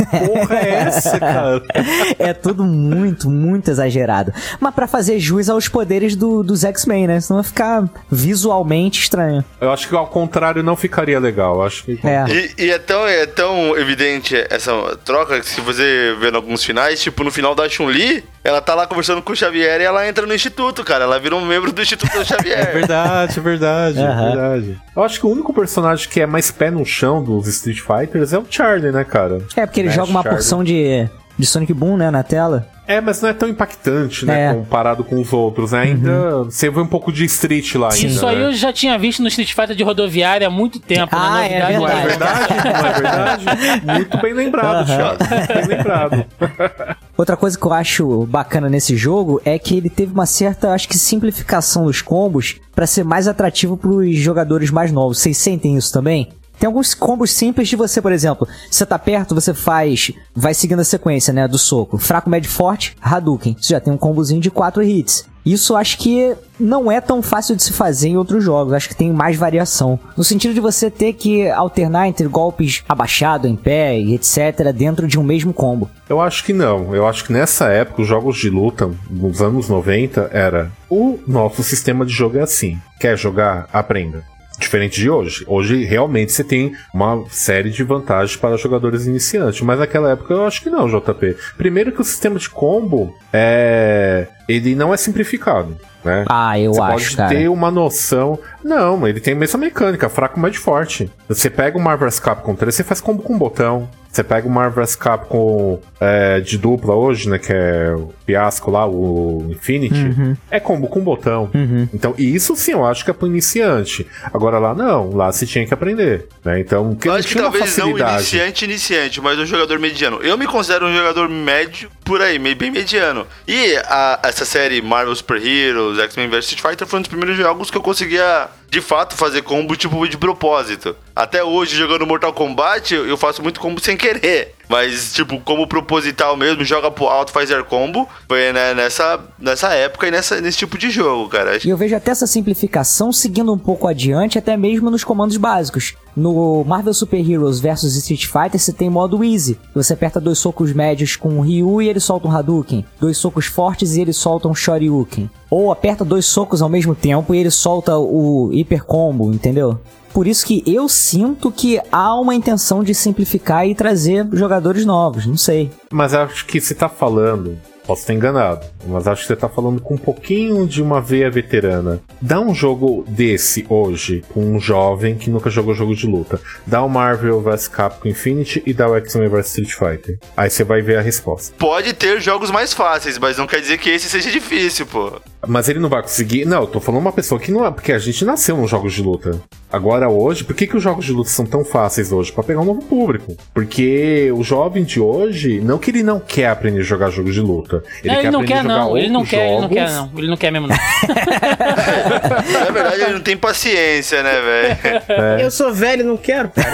porra 0.10 0.56
é 0.60 0.70
essa, 0.88 1.20
cara? 1.20 1.62
é 2.18 2.34
tudo 2.34 2.64
muito, 2.64 3.30
muito 3.30 3.70
exagerado. 3.70 4.34
Mas 4.60 4.74
pra 4.74 4.88
fazer 4.88 5.20
jus 5.20 5.50
aos 5.50 5.68
poderes 5.68 6.16
do- 6.16 6.42
dos 6.44 6.64
X-Men, 6.64 7.08
né? 7.08 7.20
Senão 7.20 7.42
vai 7.42 7.48
ficar 7.50 7.88
visualmente 8.10 9.00
estranho. 9.02 9.44
Eu 9.62 9.72
acho 9.72 9.88
que 9.88 9.96
ao 9.96 10.08
contrário 10.08 10.64
não 10.64 10.76
ficaria 10.76 11.20
legal. 11.20 11.56
Eu 11.58 11.64
acho 11.64 11.84
que. 11.84 12.00
É. 12.04 12.26
E, 12.28 12.66
e 12.66 12.72
é, 12.72 12.80
tão, 12.80 13.08
é 13.08 13.26
tão 13.26 13.78
evidente 13.78 14.36
essa 14.50 14.72
troca 15.04 15.40
que 15.40 15.46
se 15.46 15.62
você 15.62 16.16
ver 16.20 16.34
em 16.34 16.36
alguns 16.36 16.64
finais, 16.64 17.02
tipo 17.02 17.24
no 17.24 17.32
final 17.32 17.54
da 17.54 17.68
Chun-Li, 17.70 18.24
ela 18.48 18.62
tá 18.62 18.74
lá 18.74 18.88
conversando 18.88 19.22
com 19.22 19.34
o 19.34 19.36
Xavier 19.36 19.82
e 19.82 19.84
ela 19.84 20.08
entra 20.08 20.26
no 20.26 20.34
instituto, 20.34 20.84
cara. 20.84 21.04
Ela 21.04 21.20
vira 21.20 21.36
um 21.36 21.46
membro 21.46 21.72
do 21.72 21.82
Instituto 21.82 22.12
do 22.14 22.22
É 22.22 22.26
Xavier. 22.26 22.74
verdade, 22.74 23.38
é 23.38 23.42
verdade, 23.42 24.00
é 24.00 24.04
Aham. 24.08 24.26
verdade. 24.36 24.78
Eu 24.96 25.04
acho 25.04 25.20
que 25.20 25.26
o 25.26 25.30
único 25.30 25.54
personagem 25.54 26.08
que 26.10 26.22
é 26.22 26.26
mais 26.26 26.50
pé 26.50 26.72
no 26.72 26.86
chão 26.86 27.22
dos 27.24 27.46
Street 27.48 27.80
Fighters 27.80 28.32
é 28.32 28.38
o 28.40 28.46
Charlie, 28.50 28.92
né, 28.92 29.04
cara? 29.04 29.40
É, 29.56 29.66
porque 29.66 29.82
ele 29.82 29.90
Né, 29.90 29.94
joga 29.96 30.10
uma 30.10 30.22
Charlie. 30.24 30.38
porção 30.42 30.64
de, 30.64 31.10
de 31.38 31.46
Sonic 31.46 31.74
Boom, 31.74 31.98
né, 31.98 32.10
na 32.10 32.24
tela. 32.24 32.68
É, 32.88 33.02
mas 33.02 33.22
não 33.22 33.28
é 33.28 33.34
tão 33.34 33.50
impactante, 33.50 34.26
né, 34.26 34.46
É. 34.46 34.52
Uhum. 34.54 34.60
comparado 34.64 35.04
com 35.04 35.20
os 35.20 35.34
outros. 35.34 35.74
né? 35.74 35.82
Ainda 35.82 36.44
você 36.46 36.70
vê 36.70 36.80
um 36.80 36.88
pouco 36.88 37.12
de 37.12 37.26
Street 37.26 37.76
lá 37.76 37.90
ainda. 37.94 38.08
Isso 38.08 38.26
aí 38.26 38.38
né? 38.38 38.46
eu 38.46 38.54
já 38.54 38.72
tinha 38.72 38.98
visto 38.98 39.22
no 39.22 39.28
Street 39.28 39.54
Fighter 39.54 39.76
de 39.76 39.84
rodoviária 39.84 40.48
há 40.48 40.50
muito 40.50 40.80
tempo. 40.80 41.14
Ah, 41.14 41.40
né? 41.42 41.52
é 41.52 41.60
Não 41.78 41.86
é 41.86 41.96
verdade. 42.06 42.08
verdade? 42.08 42.54
Não 42.64 42.88
é 42.88 42.94
verdade? 42.94 43.46
Muito 43.84 44.18
bem 44.20 44.34
lembrado, 44.34 44.76
Aham. 44.78 44.86
Thiago. 44.86 45.18
Muito 45.36 45.68
bem 45.68 45.78
lembrado. 45.78 46.26
Outra 47.18 47.36
coisa 47.36 47.58
que 47.58 47.66
eu 47.66 47.74
acho 47.74 48.26
bacana 48.28 48.70
nesse 48.70 48.96
jogo 48.96 49.42
é 49.44 49.58
que 49.58 49.76
ele 49.76 49.90
teve 49.90 50.14
uma 50.14 50.28
certa, 50.28 50.72
acho 50.72 50.88
que, 50.88 50.98
simplificação 51.00 51.86
dos 51.86 52.00
combos 52.00 52.58
pra 52.76 52.86
ser 52.86 53.04
mais 53.04 53.28
atrativo 53.28 53.76
pros 53.76 54.16
jogadores 54.18 54.70
mais 54.70 54.92
novos. 54.92 55.18
Vocês 55.18 55.36
sentem 55.36 55.76
isso 55.76 55.92
também? 55.92 56.30
Tem 56.60 56.68
alguns 56.68 56.94
combos 56.94 57.32
simples 57.32 57.68
de 57.68 57.76
você, 57.76 58.02
por 58.02 58.12
exemplo, 58.12 58.48
você 58.70 58.86
tá 58.86 58.98
perto, 58.98 59.36
você 59.36 59.54
faz, 59.54 60.12
vai 60.36 60.54
seguindo 60.54 60.80
a 60.80 60.84
sequência, 60.84 61.34
né, 61.34 61.48
do 61.48 61.58
soco. 61.58 61.98
Fraco, 61.98 62.30
médio, 62.30 62.50
forte, 62.50 62.96
Hadouken. 63.02 63.56
Você 63.60 63.74
já 63.74 63.80
tem 63.80 63.94
um 63.94 63.98
combozinho 63.98 64.42
de 64.42 64.50
4 64.50 64.84
hits. 64.84 65.26
Isso 65.48 65.78
acho 65.78 65.98
que 66.00 66.36
não 66.60 66.92
é 66.92 67.00
tão 67.00 67.22
fácil 67.22 67.56
de 67.56 67.64
se 67.64 67.72
fazer 67.72 68.10
em 68.10 68.18
outros 68.18 68.44
jogos. 68.44 68.74
Acho 68.74 68.90
que 68.90 68.96
tem 68.96 69.14
mais 69.14 69.38
variação. 69.38 69.98
No 70.18 70.22
sentido 70.22 70.54
de 70.54 70.60
você 70.60 70.92
ter 70.92 71.14
que 71.14 71.50
alternar 71.50 72.10
entre 72.10 72.28
golpes 72.28 72.84
abaixado, 72.90 73.48
em 73.48 73.56
pé 73.56 73.98
e 73.98 74.14
etc. 74.14 74.74
dentro 74.76 75.08
de 75.08 75.18
um 75.18 75.24
mesmo 75.24 75.54
combo. 75.54 75.90
Eu 76.10 76.20
acho 76.20 76.44
que 76.44 76.52
não. 76.52 76.94
Eu 76.94 77.08
acho 77.08 77.24
que 77.24 77.32
nessa 77.32 77.70
época, 77.70 78.02
os 78.02 78.08
jogos 78.10 78.38
de 78.38 78.50
luta, 78.50 78.92
nos 79.10 79.42
anos 79.42 79.70
90, 79.70 80.30
era 80.34 80.70
o 80.90 81.18
nosso 81.26 81.64
sistema 81.64 82.06
de 82.06 82.12
jogo 82.12 82.38
é 82.38 82.42
assim. 82.42 82.78
Quer 83.00 83.18
jogar? 83.18 83.70
Aprenda. 83.72 84.26
Diferente 84.60 85.00
de 85.00 85.10
hoje. 85.10 85.46
Hoje, 85.48 85.84
realmente, 85.84 86.32
você 86.32 86.44
tem 86.44 86.74
uma 86.94 87.24
série 87.30 87.70
de 87.70 87.84
vantagens 87.84 88.36
para 88.36 88.58
jogadores 88.58 89.06
iniciantes. 89.06 89.62
Mas 89.62 89.80
naquela 89.80 90.12
época 90.12 90.34
eu 90.34 90.46
acho 90.46 90.62
que 90.62 90.70
não, 90.70 90.88
JP. 90.88 91.36
Primeiro 91.58 91.92
que 91.92 92.02
o 92.02 92.04
sistema 92.04 92.40
de 92.40 92.50
combo 92.50 93.16
é. 93.32 94.28
Ele 94.50 94.76
não 94.76 94.94
é 94.94 94.98
simplificado. 94.98 95.78
Né? 96.04 96.26
Ah, 96.30 96.58
eu 96.58 96.74
você 96.74 96.82
acho, 96.82 96.92
pode 96.94 97.18
cara. 97.18 97.30
ter 97.30 97.48
uma 97.50 97.70
noção. 97.70 98.40
Não, 98.64 99.08
ele 99.08 99.20
tem 99.20 99.34
a 99.34 99.38
mesma 99.38 99.60
mecânica, 99.60 100.10
fraco 100.10 100.40
mais 100.40 100.56
forte. 100.56 101.12
Você 101.28 101.50
pega 101.50 101.78
o 101.78 101.82
Marvel's 101.82 102.20
Capcom 102.20 102.56
3, 102.56 102.74
você 102.74 102.84
faz 102.84 103.02
combo 103.02 103.22
com 103.22 103.34
um 103.34 103.38
botão. 103.38 103.90
Você 104.18 104.24
pega 104.24 104.48
o 104.48 104.50
Marvel's 104.52 104.96
Capcom 104.96 105.80
é, 106.02 106.40
de 106.40 106.58
dupla 106.58 106.96
hoje, 106.96 107.30
né? 107.30 107.38
Que 107.38 107.54
é 107.54 107.94
o 107.96 108.12
fiasco 108.26 108.72
lá, 108.72 108.88
o 108.88 109.46
Infinity. 109.48 110.36
É 110.50 110.60
combo 110.60 110.88
com 110.88 111.02
botão. 111.02 111.52
Uhum. 111.54 111.88
Então, 111.94 112.16
isso 112.18 112.56
sim, 112.56 112.72
eu 112.72 112.84
acho 112.84 113.06
que 113.06 113.12
é 113.12 113.14
pro 113.14 113.28
iniciante. 113.28 114.08
Agora 114.34 114.58
lá 114.58 114.74
não, 114.74 115.12
lá 115.16 115.32
você 115.32 115.46
tinha 115.46 115.68
que 115.68 115.74
aprender. 115.74 116.28
Né? 116.44 116.60
Então, 116.60 116.96
que 116.96 117.08
Eu 117.08 117.12
não 117.12 117.20
acho 117.20 117.28
que 117.28 117.36
talvez 117.36 117.64
não 117.78 117.86
facilidade. 117.90 118.14
iniciante, 118.16 118.66
iniciante, 118.66 119.22
mas 119.22 119.38
um 119.38 119.46
jogador 119.46 119.78
mediano. 119.78 120.18
Eu 120.24 120.36
me 120.36 120.48
considero 120.48 120.88
um 120.88 120.96
jogador 120.96 121.30
médio 121.30 121.88
por 122.04 122.20
aí, 122.20 122.40
meio 122.40 122.56
bem 122.56 122.72
mediano. 122.72 123.28
E 123.48 123.76
a- 123.86 124.20
essa 124.24 124.46
série 124.46 124.82
Marvel 124.82 125.16
Super 125.16 125.38
Heroes, 125.46 126.00
X-Men 126.00 126.28
vs 126.28 126.46
Street 126.46 126.62
Fighter 126.72 126.88
foi 126.88 126.98
um 126.98 127.02
dos 127.04 127.10
primeiros 127.10 127.38
jogos 127.38 127.70
que 127.70 127.78
eu 127.78 127.82
conseguia, 127.84 128.48
de 128.70 128.82
fato, 128.82 129.16
fazer 129.16 129.42
combo 129.42 129.76
tipo 129.76 130.08
de 130.08 130.18
propósito. 130.18 130.96
Até 131.16 131.44
hoje, 131.44 131.76
jogando 131.76 132.06
Mortal 132.06 132.34
Kombat, 132.34 132.94
eu 132.94 133.18
faço 133.18 133.42
muito 133.42 133.60
combo 133.60 133.80
sem 133.80 133.96
querer. 133.96 134.54
Mas, 134.70 135.14
tipo, 135.14 135.40
como 135.40 135.68
proposital 135.68 136.36
mesmo, 136.36 136.64
joga 136.64 136.92
pro 136.92 137.06
alto, 137.06 137.32
faz 137.32 137.52
air 137.52 137.64
combo. 137.64 138.08
Foi 138.28 138.52
né, 138.52 138.74
nessa, 138.74 139.20
nessa 139.40 139.74
época 139.74 140.08
e 140.08 140.12
nessa, 140.12 140.42
nesse 140.42 140.58
tipo 140.58 140.78
de 140.78 140.90
jogo, 140.90 141.30
cara. 141.30 141.58
E 141.64 141.70
eu 141.70 141.78
vejo 141.78 141.96
até 141.96 142.12
essa 142.12 142.28
simplificação 142.28 143.12
seguindo 143.12 143.54
um 143.54 143.58
pouco 143.58 143.88
adiante, 143.88 144.38
até 144.38 144.58
mesmo 144.58 144.90
nos 144.90 145.04
comandos 145.04 145.38
básicos. 145.38 145.96
No 146.16 146.64
Marvel 146.64 146.94
Super 146.94 147.20
Heroes 147.20 147.60
vs 147.60 147.96
Street 147.96 148.26
Fighter, 148.26 148.60
você 148.60 148.74
tem 148.74 148.90
modo 148.90 149.24
Easy. 149.24 149.58
Você 149.74 149.94
aperta 149.94 150.20
dois 150.20 150.40
socos 150.40 150.74
médios 150.74 151.16
com 151.16 151.38
o 151.38 151.42
Ryu 151.42 151.82
e 151.82 151.88
ele 151.88 152.00
solta 152.00 152.28
um 152.28 152.36
Hadouken. 152.36 152.84
Dois 153.00 153.18
socos 153.18 153.46
fortes 153.46 153.96
e 153.96 154.02
ele 154.02 154.14
solta 154.14 154.48
um 154.48 154.56
Shoryuken. 154.56 155.30
Ou 155.50 155.72
aperta 155.72 156.04
dois 156.04 156.26
socos 156.26 156.62
ao 156.62 156.70
mesmo 156.70 156.96
tempo 156.96 157.34
e 157.34 157.38
ele 157.38 157.52
solta 157.52 157.98
o 157.98 158.50
Hyper 158.52 158.84
Combo, 158.84 159.32
entendeu? 159.32 159.80
Por 160.18 160.26
isso 160.26 160.48
que 160.48 160.64
eu 160.66 160.90
sinto 160.90 161.52
que 161.52 161.80
há 161.92 162.20
uma 162.20 162.34
intenção 162.34 162.84
de 162.84 162.96
simplificar 162.96 163.68
e 163.68 163.76
trazer 163.76 164.28
jogadores 164.34 164.84
novos, 164.84 165.28
não 165.28 165.38
sei. 165.38 165.70
Mas 165.94 166.12
acho 166.12 166.44
que 166.48 166.60
você 166.60 166.74
tá 166.74 166.90
falando, 166.90 167.56
posso 167.88 168.02
estar 168.02 168.14
enganado, 168.14 168.66
mas 168.86 169.08
acho 169.08 169.22
que 169.22 169.28
você 169.28 169.36
tá 169.36 169.48
falando 169.48 169.80
com 169.80 169.94
um 169.94 169.98
pouquinho 169.98 170.68
de 170.68 170.84
uma 170.84 171.00
veia 171.00 171.32
veterana. 171.32 172.02
Dá 172.22 172.42
um 172.42 172.54
jogo 172.54 173.06
desse 173.08 173.66
hoje, 173.70 174.24
com 174.34 174.42
um 174.42 174.60
jovem 174.60 175.16
que 175.16 175.30
nunca 175.30 175.50
jogou 175.50 175.74
jogo 175.74 175.96
de 175.96 176.06
luta. 176.06 176.40
Dá 176.66 176.84
o 176.84 176.90
Marvel 176.90 177.42
vs 177.42 177.70
Capcom 177.70 178.10
Infinity 178.10 178.62
e 178.66 178.74
dá 178.74 178.90
o 178.90 178.96
X-Men 178.98 179.30
vs 179.30 179.48
Street 179.48 179.72
Fighter. 179.72 180.20
Aí 180.36 180.50
você 180.50 180.66
vai 180.66 180.82
ver 180.82 180.98
a 180.98 181.02
resposta. 181.02 181.56
Pode 181.58 181.94
ter 181.94 182.20
jogos 182.20 182.52
mais 182.52 182.74
fáceis, 182.74 183.18
mas 183.18 183.38
não 183.38 183.48
quer 183.48 183.62
dizer 183.62 183.78
que 183.78 183.90
esse 183.90 184.10
seja 184.10 184.30
difícil, 184.30 184.86
pô. 184.86 185.14
Mas 185.48 185.70
ele 185.70 185.80
não 185.80 185.90
vai 185.90 186.02
conseguir. 186.02 186.46
Não, 186.46 186.62
eu 186.62 186.68
tô 186.68 186.80
falando 186.80 187.02
uma 187.02 187.12
pessoa 187.12 187.40
que 187.40 187.52
não 187.52 187.66
é. 187.66 187.72
Porque 187.72 187.92
a 187.92 188.00
gente 188.00 188.26
nasceu 188.26 188.58
nos 188.58 188.70
jogos 188.70 188.94
de 188.94 189.02
luta. 189.02 189.40
Agora, 189.72 190.10
hoje, 190.10 190.44
por 190.44 190.56
que, 190.56 190.66
que 190.66 190.76
os 190.76 190.84
jogos 190.84 191.06
de 191.06 191.12
luta 191.12 191.30
são 191.30 191.46
tão 191.46 191.64
fáceis 191.64 192.12
hoje? 192.12 192.32
Pra 192.32 192.44
pegar 192.44 192.62
um 192.62 192.66
novo 192.66 192.82
público. 192.82 193.36
Porque 193.54 194.32
o 194.36 194.44
jovem 194.44 194.84
de 194.84 195.00
hoje, 195.00 195.60
não 195.60 195.78
que 195.78 195.92
ele 195.92 196.04
não 196.04 196.20
quer 196.20 196.50
aprender 196.50 196.80
a 196.80 196.84
jogar 196.84 197.10
jogos 197.10 197.34
de 197.34 197.42
luta. 197.42 197.77
Ele, 198.04 198.14
Não, 198.14 198.16
quer 198.16 198.20
ele 198.22 198.32
não 198.32 198.46
quer, 198.46 198.64
não. 198.64 198.98
Ele 198.98 199.10
não 199.10 199.26
quer, 199.26 199.48
ele 199.48 199.62
não 199.62 199.70
quer, 199.70 199.90
não. 199.90 200.12
Ele 200.18 200.28
não 200.28 200.38
quer 200.38 200.52
mesmo, 200.52 200.68
não. 200.68 200.76
Na 202.54 202.72
verdade, 202.72 203.02
ele 203.02 203.14
não 203.14 203.22
tem 203.22 203.38
paciência, 203.38 204.24
né, 204.24 204.42
velho? 204.42 205.04
É. 205.10 205.44
Eu 205.44 205.52
sou 205.52 205.74
velho 205.74 206.02
e 206.02 206.06
não 206.06 206.18
quero, 206.18 206.50
cara. 206.50 206.68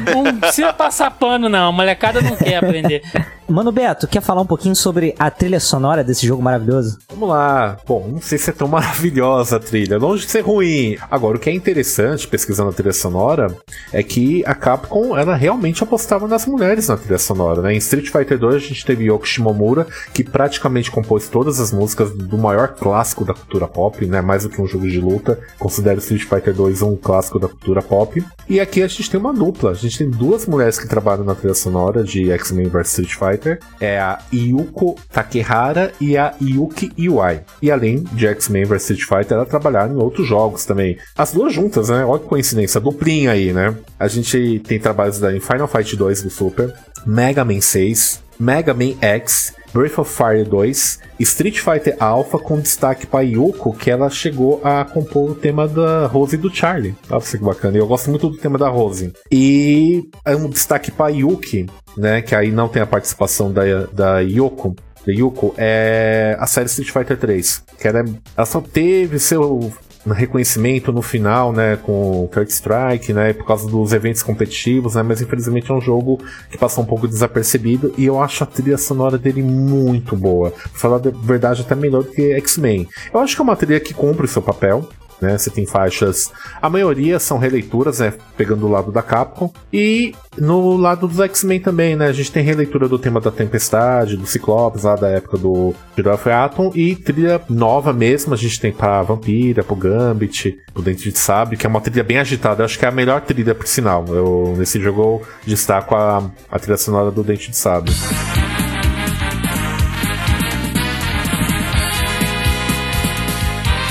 Não 0.14 0.38
precisa 0.38 0.72
passar 0.72 1.10
pano, 1.10 1.48
não. 1.48 1.68
A 1.68 1.72
molecada 1.72 2.20
não 2.20 2.36
quer 2.36 2.56
aprender. 2.56 3.02
Mano 3.50 3.72
Beto, 3.72 4.06
quer 4.06 4.22
falar 4.22 4.42
um 4.42 4.46
pouquinho 4.46 4.76
sobre 4.76 5.12
a 5.18 5.28
trilha 5.28 5.58
sonora 5.58 6.04
desse 6.04 6.24
jogo 6.24 6.40
maravilhoso? 6.40 6.98
Vamos 7.08 7.28
lá. 7.28 7.76
Bom, 7.84 8.06
não 8.06 8.20
sei 8.20 8.38
se 8.38 8.50
é 8.50 8.52
tão 8.52 8.68
maravilhosa 8.68 9.56
a 9.56 9.58
trilha, 9.58 9.98
longe 9.98 10.24
de 10.24 10.30
ser 10.30 10.42
ruim. 10.42 10.96
Agora, 11.10 11.36
o 11.36 11.40
que 11.40 11.50
é 11.50 11.52
interessante, 11.52 12.28
pesquisando 12.28 12.70
a 12.70 12.72
trilha 12.72 12.92
sonora, 12.92 13.52
é 13.92 14.04
que 14.04 14.44
a 14.46 14.54
Capcom, 14.54 15.18
ela 15.18 15.34
realmente 15.34 15.82
apostava 15.82 16.28
nas 16.28 16.46
mulheres 16.46 16.86
na 16.86 16.96
trilha 16.96 17.18
sonora, 17.18 17.60
né? 17.60 17.74
Em 17.74 17.78
Street 17.78 18.08
Fighter 18.08 18.38
2 18.38 18.54
a 18.54 18.58
gente 18.58 18.86
teve 18.86 19.06
Yoko 19.06 19.26
Shimomura, 19.26 19.84
que 20.14 20.22
praticamente 20.22 20.88
compôs 20.88 21.28
todas 21.28 21.58
as 21.58 21.72
músicas 21.72 22.12
do 22.12 22.38
maior 22.38 22.68
clássico 22.68 23.24
da 23.24 23.34
cultura 23.34 23.66
pop, 23.66 24.06
né? 24.06 24.20
Mais 24.20 24.44
do 24.44 24.48
que 24.48 24.62
um 24.62 24.66
jogo 24.66 24.88
de 24.88 25.00
luta. 25.00 25.40
Considero 25.58 25.98
Street 25.98 26.22
Fighter 26.22 26.54
2 26.54 26.82
um 26.82 26.94
clássico 26.94 27.40
da 27.40 27.48
cultura 27.48 27.82
pop. 27.82 28.24
E 28.48 28.60
aqui 28.60 28.80
a 28.80 28.86
gente 28.86 29.10
tem 29.10 29.18
uma 29.18 29.32
dupla. 29.32 29.72
A 29.72 29.74
gente 29.74 29.98
tem 29.98 30.08
duas 30.08 30.46
mulheres 30.46 30.78
que 30.78 30.86
trabalham 30.86 31.24
na 31.24 31.34
trilha 31.34 31.54
sonora 31.54 32.04
de 32.04 32.30
X-Men 32.30 32.68
vs 32.68 32.90
Street 32.90 33.14
Fighter. 33.14 33.39
É 33.80 33.98
a 33.98 34.18
Yuko 34.32 34.96
Takehara 35.12 35.92
e 36.00 36.16
a 36.16 36.34
Yuki 36.40 36.92
Iwai. 36.96 37.42
E 37.62 37.70
além 37.70 38.04
de 38.12 38.26
X-Men 38.26 38.64
vs 38.64 38.90
Street 38.90 39.02
Fighter, 39.02 39.36
ela 39.36 39.46
trabalharam 39.46 39.94
em 39.94 39.98
outros 39.98 40.26
jogos 40.26 40.64
também. 40.64 40.98
As 41.16 41.32
duas 41.32 41.52
juntas, 41.52 41.88
né? 41.88 42.04
Olha 42.04 42.20
que 42.20 42.26
coincidência, 42.28 42.80
duplinha 42.80 43.32
aí, 43.32 43.52
né? 43.52 43.74
A 43.98 44.08
gente 44.08 44.60
tem 44.66 44.78
trabalhos 44.78 45.18
da 45.18 45.34
em 45.34 45.40
Final 45.40 45.68
Fight 45.68 45.96
2 45.96 46.22
do 46.22 46.30
Super, 46.30 46.74
Mega 47.06 47.44
Man 47.44 47.60
6, 47.60 48.22
Mega 48.38 48.72
Man 48.74 48.94
X, 49.00 49.54
Breath 49.72 49.98
of 49.98 50.10
Fire 50.12 50.44
2, 50.44 50.98
Street 51.20 51.58
Fighter 51.60 51.94
Alpha 52.00 52.38
com 52.38 52.58
destaque 52.58 53.06
para 53.06 53.20
Yuko, 53.22 53.72
que 53.72 53.90
ela 53.90 54.10
chegou 54.10 54.60
a 54.64 54.84
compor 54.84 55.30
o 55.30 55.34
tema 55.34 55.68
da 55.68 56.06
Rose 56.06 56.34
e 56.34 56.38
do 56.38 56.52
Charlie. 56.52 56.94
Olha 57.08 57.20
que 57.20 57.36
bacana. 57.38 57.76
Eu 57.78 57.86
gosto 57.86 58.10
muito 58.10 58.28
do 58.28 58.36
tema 58.36 58.58
da 58.58 58.68
Rose. 58.68 59.12
E 59.30 60.08
é 60.24 60.34
um 60.34 60.48
destaque 60.48 60.90
para 60.90 61.10
Yuki, 61.12 61.66
né? 61.96 62.20
Que 62.22 62.34
aí 62.34 62.50
não 62.50 62.68
tem 62.68 62.82
a 62.82 62.86
participação 62.86 63.52
da, 63.52 63.62
da 63.92 64.18
Yoko. 64.20 64.74
Da 65.06 65.12
Yuko, 65.12 65.54
é 65.56 66.36
a 66.38 66.46
série 66.46 66.66
Street 66.66 66.90
Fighter 66.90 67.16
3. 67.16 67.62
Que 67.80 67.86
ela, 67.88 68.00
é- 68.00 68.04
ela 68.36 68.46
só 68.46 68.60
teve 68.60 69.18
seu 69.20 69.72
reconhecimento 70.06 70.92
no 70.92 71.02
final, 71.02 71.52
né, 71.52 71.76
com 71.76 72.24
o 72.24 72.30
Strike, 72.48 73.12
né, 73.12 73.32
por 73.32 73.46
causa 73.46 73.68
dos 73.68 73.92
eventos 73.92 74.22
competitivos, 74.22 74.94
né, 74.94 75.02
mas 75.02 75.20
infelizmente 75.20 75.70
é 75.70 75.74
um 75.74 75.80
jogo 75.80 76.18
que 76.50 76.56
passou 76.56 76.82
um 76.84 76.86
pouco 76.86 77.06
desapercebido 77.06 77.92
e 77.98 78.06
eu 78.06 78.20
acho 78.20 78.42
a 78.42 78.46
trilha 78.46 78.78
sonora 78.78 79.18
dele 79.18 79.42
muito 79.42 80.16
boa. 80.16 80.50
Pra 80.50 80.70
falar 80.74 80.96
a 80.96 81.10
verdade, 81.10 81.62
até 81.62 81.74
melhor 81.74 82.02
do 82.02 82.10
que 82.10 82.32
X-Men. 82.32 82.88
Eu 83.12 83.20
acho 83.20 83.34
que 83.34 83.42
é 83.42 83.44
uma 83.44 83.56
trilha 83.56 83.80
que 83.80 83.92
cumpre 83.92 84.24
o 84.24 84.28
seu 84.28 84.40
papel, 84.42 84.88
né? 85.20 85.36
Você 85.36 85.50
tem 85.50 85.66
faixas. 85.66 86.32
A 86.60 86.68
maioria 86.68 87.18
são 87.18 87.38
releituras, 87.38 88.00
né? 88.00 88.12
Pegando 88.36 88.66
o 88.66 88.70
lado 88.70 88.90
da 88.90 89.02
Capcom. 89.02 89.52
E 89.72 90.14
no 90.38 90.76
lado 90.76 91.06
dos 91.06 91.20
X-Men 91.20 91.60
também, 91.60 91.96
né? 91.96 92.06
A 92.06 92.12
gente 92.12 92.32
tem 92.32 92.42
releitura 92.42 92.88
do 92.88 92.98
tema 92.98 93.20
da 93.20 93.30
Tempestade, 93.30 94.16
do 94.16 94.26
Ciclopes, 94.26 94.84
lá 94.84 94.96
da 94.96 95.08
época 95.08 95.36
do 95.38 95.74
of 96.12 96.30
Atom. 96.30 96.72
E 96.74 96.96
trilha 96.96 97.40
nova 97.48 97.92
mesmo. 97.92 98.34
A 98.34 98.36
gente 98.36 98.60
tem 98.60 98.72
pra 98.72 99.02
Vampira, 99.02 99.62
pro 99.62 99.76
Gambit, 99.76 100.58
pro 100.72 100.82
Dente 100.82 101.10
de 101.10 101.18
Sabre, 101.18 101.56
que 101.56 101.66
é 101.66 101.68
uma 101.68 101.80
trilha 101.80 102.04
bem 102.04 102.18
agitada. 102.18 102.62
Eu 102.62 102.64
acho 102.64 102.78
que 102.78 102.84
é 102.84 102.88
a 102.88 102.92
melhor 102.92 103.20
trilha, 103.20 103.54
por 103.54 103.66
sinal. 103.66 104.04
Eu, 104.08 104.54
nesse 104.56 104.80
jogo 104.80 105.02
eu 105.02 105.22
destaco 105.46 105.94
a, 105.94 106.30
a 106.50 106.58
trilha 106.58 106.76
sonora 106.76 107.10
do 107.10 107.22
Dente 107.22 107.50
de 107.50 107.56
Sabre. 107.56 107.92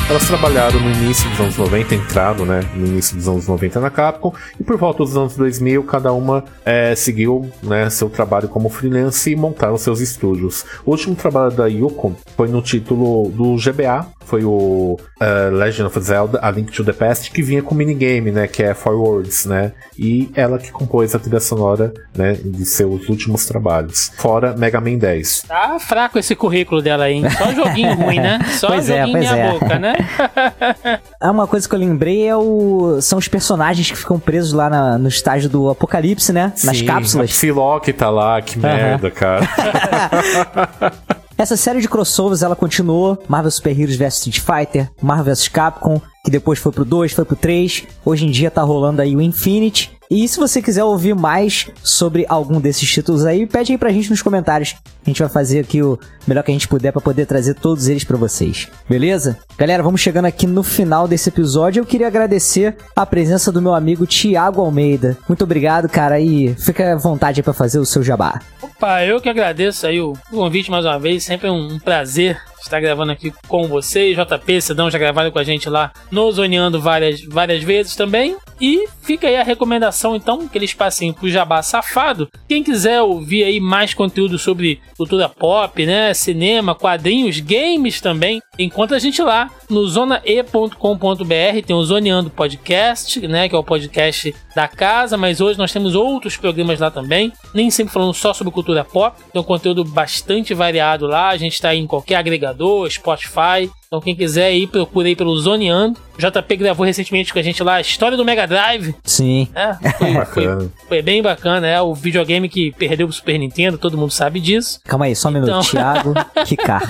Elas 0.09 0.25
trabalharam 0.25 0.79
no 0.79 0.89
início 0.89 1.29
dos 1.29 1.39
anos 1.39 1.57
90, 1.57 1.93
entraram 1.93 2.43
né, 2.43 2.61
no 2.73 2.87
início 2.87 3.15
dos 3.15 3.27
anos 3.27 3.47
90 3.47 3.79
na 3.79 3.91
Capcom, 3.91 4.33
e 4.59 4.63
por 4.63 4.75
volta 4.75 5.03
dos 5.03 5.15
anos 5.15 5.35
2000, 5.35 5.83
cada 5.83 6.11
uma 6.11 6.43
eh, 6.65 6.95
seguiu 6.95 7.47
né, 7.61 7.87
seu 7.91 8.09
trabalho 8.09 8.49
como 8.49 8.69
freelance 8.69 9.31
e 9.31 9.35
montaram 9.35 9.77
seus 9.77 9.99
estúdios. 9.99 10.65
O 10.83 10.89
último 10.89 11.15
trabalho 11.15 11.51
da 11.51 11.67
Yoko 11.67 12.15
foi 12.35 12.47
no 12.47 12.59
título 12.59 13.29
do 13.29 13.55
GBA, 13.57 14.07
foi 14.25 14.43
o 14.43 14.97
eh, 15.21 15.49
Legend 15.51 15.87
of 15.87 15.99
Zelda, 16.01 16.39
A 16.41 16.49
Link 16.49 16.71
to 16.71 16.83
the 16.83 16.93
Past, 16.93 17.29
que 17.29 17.43
vinha 17.43 17.61
com 17.61 17.75
minigame, 17.75 18.31
né, 18.31 18.47
que 18.47 18.63
é 18.63 18.73
Forwards, 18.73 19.45
né, 19.45 19.73
e 19.95 20.31
ela 20.33 20.57
que 20.57 20.71
compôs 20.71 21.13
a 21.13 21.19
trilha 21.19 21.39
sonora 21.39 21.93
né, 22.15 22.33
de 22.33 22.65
seus 22.65 23.07
últimos 23.09 23.45
trabalhos. 23.45 24.11
Fora 24.17 24.57
Mega 24.57 24.81
Man 24.81 24.97
10. 24.97 25.43
Tá 25.47 25.77
fraco 25.77 26.17
esse 26.17 26.35
currículo 26.35 26.81
dela 26.81 27.03
aí, 27.03 27.13
hein? 27.13 27.29
Só 27.29 27.53
joguinho 27.53 27.93
ruim, 28.01 28.19
né? 28.19 28.39
Só 28.57 28.69
Pois 28.69 28.89
é, 28.89 29.01
joguinho 29.01 29.19
pois 29.19 29.31
meia 29.31 29.43
é. 29.43 29.51
boca, 29.51 29.77
né? 29.77 29.98
Ah, 31.21 31.31
uma 31.31 31.45
coisa 31.47 31.67
que 31.67 31.75
eu 31.75 31.79
lembrei 31.79 32.25
é 32.25 32.35
o. 32.35 32.99
São 33.01 33.19
os 33.19 33.27
personagens 33.27 33.91
que 33.91 33.97
ficam 33.97 34.17
presos 34.17 34.53
lá 34.53 34.69
na- 34.69 34.97
no 34.97 35.09
estágio 35.09 35.49
do 35.49 35.69
apocalipse, 35.69 36.31
né? 36.31 36.53
Nas 36.63 36.77
Sim, 36.77 36.87
A 36.89 36.93
cápsulas. 36.93 37.29
Psylocke 37.31 37.91
tá 37.91 38.09
lá, 38.09 38.41
que 38.41 38.57
merda, 38.57 39.11
cara. 39.11 39.41
Essa 41.37 41.55
série 41.55 41.79
de 41.81 41.87
crossovers 41.87 42.41
ela 42.41 42.55
continuou. 42.55 43.21
Marvel 43.27 43.51
Super 43.51 43.77
Heroes 43.79 43.95
vs 43.97 44.13
Street 44.27 44.39
Fighter, 44.39 44.89
Marvel 45.01 45.25
vs 45.33 45.47
Capcom, 45.47 46.01
que 46.23 46.31
depois 46.31 46.59
foi 46.59 46.71
pro 46.71 46.85
2, 46.85 47.11
foi 47.11 47.25
pro 47.25 47.35
3. 47.35 47.83
Hoje 48.05 48.25
em 48.25 48.31
dia 48.31 48.51
tá 48.51 48.61
rolando 48.61 49.01
aí 49.01 49.15
o 49.15 49.21
Infinity. 49.21 49.99
E 50.11 50.27
se 50.27 50.39
você 50.39 50.59
quiser 50.59 50.83
ouvir 50.83 51.13
mais 51.13 51.67
sobre 51.83 52.25
algum 52.27 52.59
desses 52.59 52.89
títulos 52.89 53.27
aí, 53.27 53.45
pede 53.45 53.73
aí 53.73 53.77
pra 53.77 53.91
gente 53.91 54.09
nos 54.09 54.23
comentários. 54.23 54.75
A 55.05 55.09
gente 55.09 55.19
vai 55.19 55.29
fazer 55.29 55.59
aqui 55.59 55.83
o 55.83 55.99
melhor 56.27 56.43
que 56.43 56.49
a 56.49 56.53
gente 56.53 56.67
puder 56.67 56.91
pra 56.91 56.99
poder 56.99 57.27
trazer 57.27 57.53
todos 57.53 57.87
eles 57.87 58.03
pra 58.03 58.17
vocês. 58.17 58.67
Beleza? 58.89 59.37
Galera, 59.55 59.83
vamos 59.83 60.01
chegando 60.01 60.25
aqui 60.25 60.47
no 60.47 60.63
final 60.63 61.07
desse 61.07 61.29
episódio. 61.29 61.81
Eu 61.81 61.85
queria 61.85 62.07
agradecer 62.07 62.75
a 62.95 63.05
presença 63.05 63.51
do 63.51 63.61
meu 63.61 63.75
amigo 63.75 64.07
Tiago 64.07 64.61
Almeida. 64.61 65.15
Muito 65.27 65.43
obrigado, 65.43 65.87
cara, 65.87 66.19
e 66.19 66.55
fica 66.55 66.93
à 66.93 66.97
vontade 66.97 67.43
pra 67.43 67.53
fazer 67.53 67.77
o 67.77 67.85
seu 67.85 68.01
jabá. 68.01 68.41
Opa, 68.63 69.05
eu 69.05 69.21
que 69.21 69.29
agradeço 69.29 69.85
aí 69.85 70.01
o 70.01 70.13
convite 70.31 70.71
mais 70.71 70.85
uma 70.85 70.97
vez. 70.97 71.23
Sempre 71.23 71.51
um 71.51 71.77
prazer 71.77 72.41
estar 72.61 72.79
gravando 72.79 73.11
aqui 73.11 73.33
com 73.47 73.67
vocês. 73.67 74.17
JP, 74.17 74.61
Cidão 74.61 74.89
já 74.89 74.97
gravaram 74.97 75.31
com 75.31 75.39
a 75.39 75.43
gente 75.43 75.69
lá 75.69 75.91
no 76.11 76.31
Zoneando 76.31 76.79
várias, 76.81 77.21
várias 77.21 77.63
vezes 77.63 77.95
também. 77.95 78.35
E 78.59 78.85
fica 79.01 79.27
aí 79.27 79.37
a 79.37 79.43
recomendação, 79.43 80.15
então, 80.15 80.47
que 80.47 80.57
eles 80.57 80.73
passem 80.73 81.13
pro 81.13 81.29
Jabá 81.29 81.61
Safado. 81.61 82.27
Quem 82.47 82.61
quiser 82.61 83.01
ouvir 83.01 83.43
aí 83.43 83.59
mais 83.59 83.93
conteúdo 83.93 84.37
sobre 84.37 84.81
cultura 84.97 85.29
pop, 85.29 85.85
né, 85.85 86.13
cinema, 86.13 86.75
quadrinhos, 86.75 87.39
games 87.39 88.01
também, 88.01 88.41
encontra 88.63 88.97
a 88.97 88.99
gente 88.99 89.21
lá 89.21 89.49
no 89.69 89.87
zonae.com.br. 89.87 91.65
Tem 91.65 91.75
o 91.75 91.83
Zoneando 91.83 92.29
Podcast, 92.29 93.25
né, 93.27 93.47
que 93.47 93.55
é 93.55 93.57
o 93.57 93.63
podcast 93.63 94.35
da 94.55 94.67
casa, 94.67 95.17
mas 95.17 95.39
hoje 95.39 95.57
nós 95.57 95.71
temos 95.71 95.95
outros 95.95 96.35
programas 96.35 96.79
lá 96.79 96.91
também, 96.91 97.31
nem 97.53 97.71
sempre 97.71 97.93
falando 97.93 98.13
só 98.13 98.33
sobre 98.33 98.53
cultura 98.53 98.83
pop. 98.83 99.17
Tem 99.31 99.41
um 99.41 99.45
conteúdo 99.45 99.83
bastante 99.85 100.53
variado 100.53 101.07
lá. 101.07 101.29
A 101.29 101.37
gente 101.37 101.53
está 101.53 101.73
em 101.73 101.87
qualquer 101.87 102.15
agregador, 102.15 102.89
Spotify, 102.91 103.69
então 103.91 103.99
quem 103.99 104.15
quiser 104.15 104.45
aí, 104.45 104.67
procura 104.67 105.07
aí 105.07 105.15
pelo 105.15 105.35
Zoneando. 105.35 105.99
O 106.15 106.19
JP 106.21 106.57
gravou 106.57 106.85
recentemente 106.85 107.33
com 107.33 107.39
a 107.39 107.41
gente 107.41 107.63
lá 107.63 107.75
a 107.75 107.81
história 107.81 108.15
do 108.15 108.23
Mega 108.23 108.45
Drive. 108.45 108.93
Sim. 109.03 109.47
É, 109.55 109.73
foi, 109.93 110.13
Bacana. 110.13 110.25
foi- 110.59 110.69
foi 110.87 111.01
bem 111.01 111.23
bacana, 111.23 111.65
é 111.65 111.81
o 111.81 111.95
videogame 111.95 112.47
que 112.47 112.71
perdeu 112.73 113.07
o 113.07 113.11
Super 113.11 113.39
Nintendo, 113.39 113.79
todo 113.79 113.97
mundo 113.97 114.11
sabe 114.11 114.39
disso. 114.39 114.79
Calma 114.85 115.05
aí, 115.05 115.15
só 115.15 115.29
um 115.29 115.31
minuto. 115.31 115.49
Então. 115.49 115.61
Thiago 115.63 116.13
Kikar. 116.45 116.83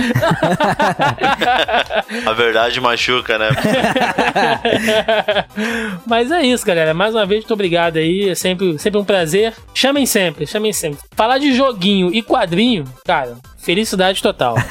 A 2.26 2.34
verdade 2.34 2.82
machuca, 2.82 3.38
né? 3.38 3.48
Mas 6.06 6.30
é 6.32 6.42
isso, 6.42 6.66
galera. 6.66 6.94
Mais 6.94 7.16
uma 7.16 7.26
vez, 7.26 7.44
muito 7.44 7.54
obrigado 7.54 7.96
aí. 7.96 8.28
É 8.28 8.36
sempre, 8.36 8.78
sempre 8.78 9.00
um 9.00 9.06
prazer. 9.06 9.54
Chamem 9.74 10.06
sempre, 10.06 10.46
chamem 10.46 10.74
sempre. 10.74 11.00
Falar 11.16 11.38
de 11.38 11.54
joguinho 11.56 12.14
e 12.14 12.22
quadrinho, 12.22 12.84
cara, 13.06 13.38
felicidade 13.70 14.24
total. 14.24 14.56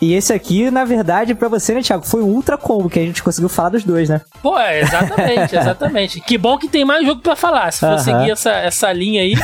E 0.00 0.14
esse 0.14 0.32
aqui, 0.32 0.70
na 0.70 0.84
verdade, 0.84 1.34
pra 1.34 1.48
você, 1.48 1.74
né, 1.74 1.82
Thiago, 1.82 2.06
foi 2.06 2.22
um 2.22 2.26
ultra 2.26 2.56
combo 2.56 2.88
que 2.88 2.98
a 2.98 3.02
gente 3.02 3.22
conseguiu 3.22 3.48
falar 3.48 3.70
dos 3.70 3.84
dois, 3.84 4.08
né? 4.08 4.20
Pô, 4.42 4.58
é, 4.58 4.80
exatamente, 4.80 5.56
exatamente. 5.56 6.20
Que 6.20 6.38
bom 6.38 6.56
que 6.56 6.68
tem 6.68 6.84
mais 6.84 7.04
jogo 7.06 7.20
pra 7.20 7.36
falar. 7.36 7.70
Se 7.70 7.80
for 7.80 7.86
Aham. 7.90 7.98
seguir 7.98 8.30
essa, 8.30 8.50
essa 8.50 8.90
linha 8.92 9.20
aí. 9.20 9.34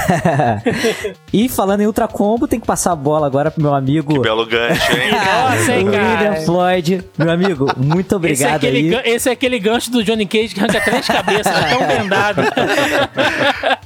e 1.32 1.48
falando 1.48 1.82
em 1.82 1.86
ultra 1.86 2.08
combo, 2.08 2.48
tem 2.48 2.58
que 2.58 2.66
passar 2.66 2.92
a 2.92 2.96
bola 2.96 3.26
agora 3.26 3.50
pro 3.50 3.62
meu 3.62 3.74
amigo 3.74 4.20
Belo 4.20 4.46
gancho, 4.46 4.92
hein? 4.92 5.10
Nossa, 5.12 5.72
hein, 5.72 5.88
William. 5.88 6.34
Floyd. 6.46 7.04
Meu 7.18 7.30
amigo, 7.30 7.66
muito 7.76 8.06
Esse 8.06 8.14
é, 8.14 8.16
obrigado 8.16 8.56
aquele, 8.56 8.96
aí. 8.96 9.02
esse 9.14 9.28
é 9.28 9.32
aquele 9.32 9.58
gancho 9.58 9.90
do 9.90 10.02
Johnny 10.02 10.26
Cage 10.26 10.54
que 10.54 10.60
arranca 10.60 10.80
três 10.80 11.06
cabeças, 11.06 11.52
tá 11.52 11.68
tão 11.68 11.86
vendado. 11.86 12.42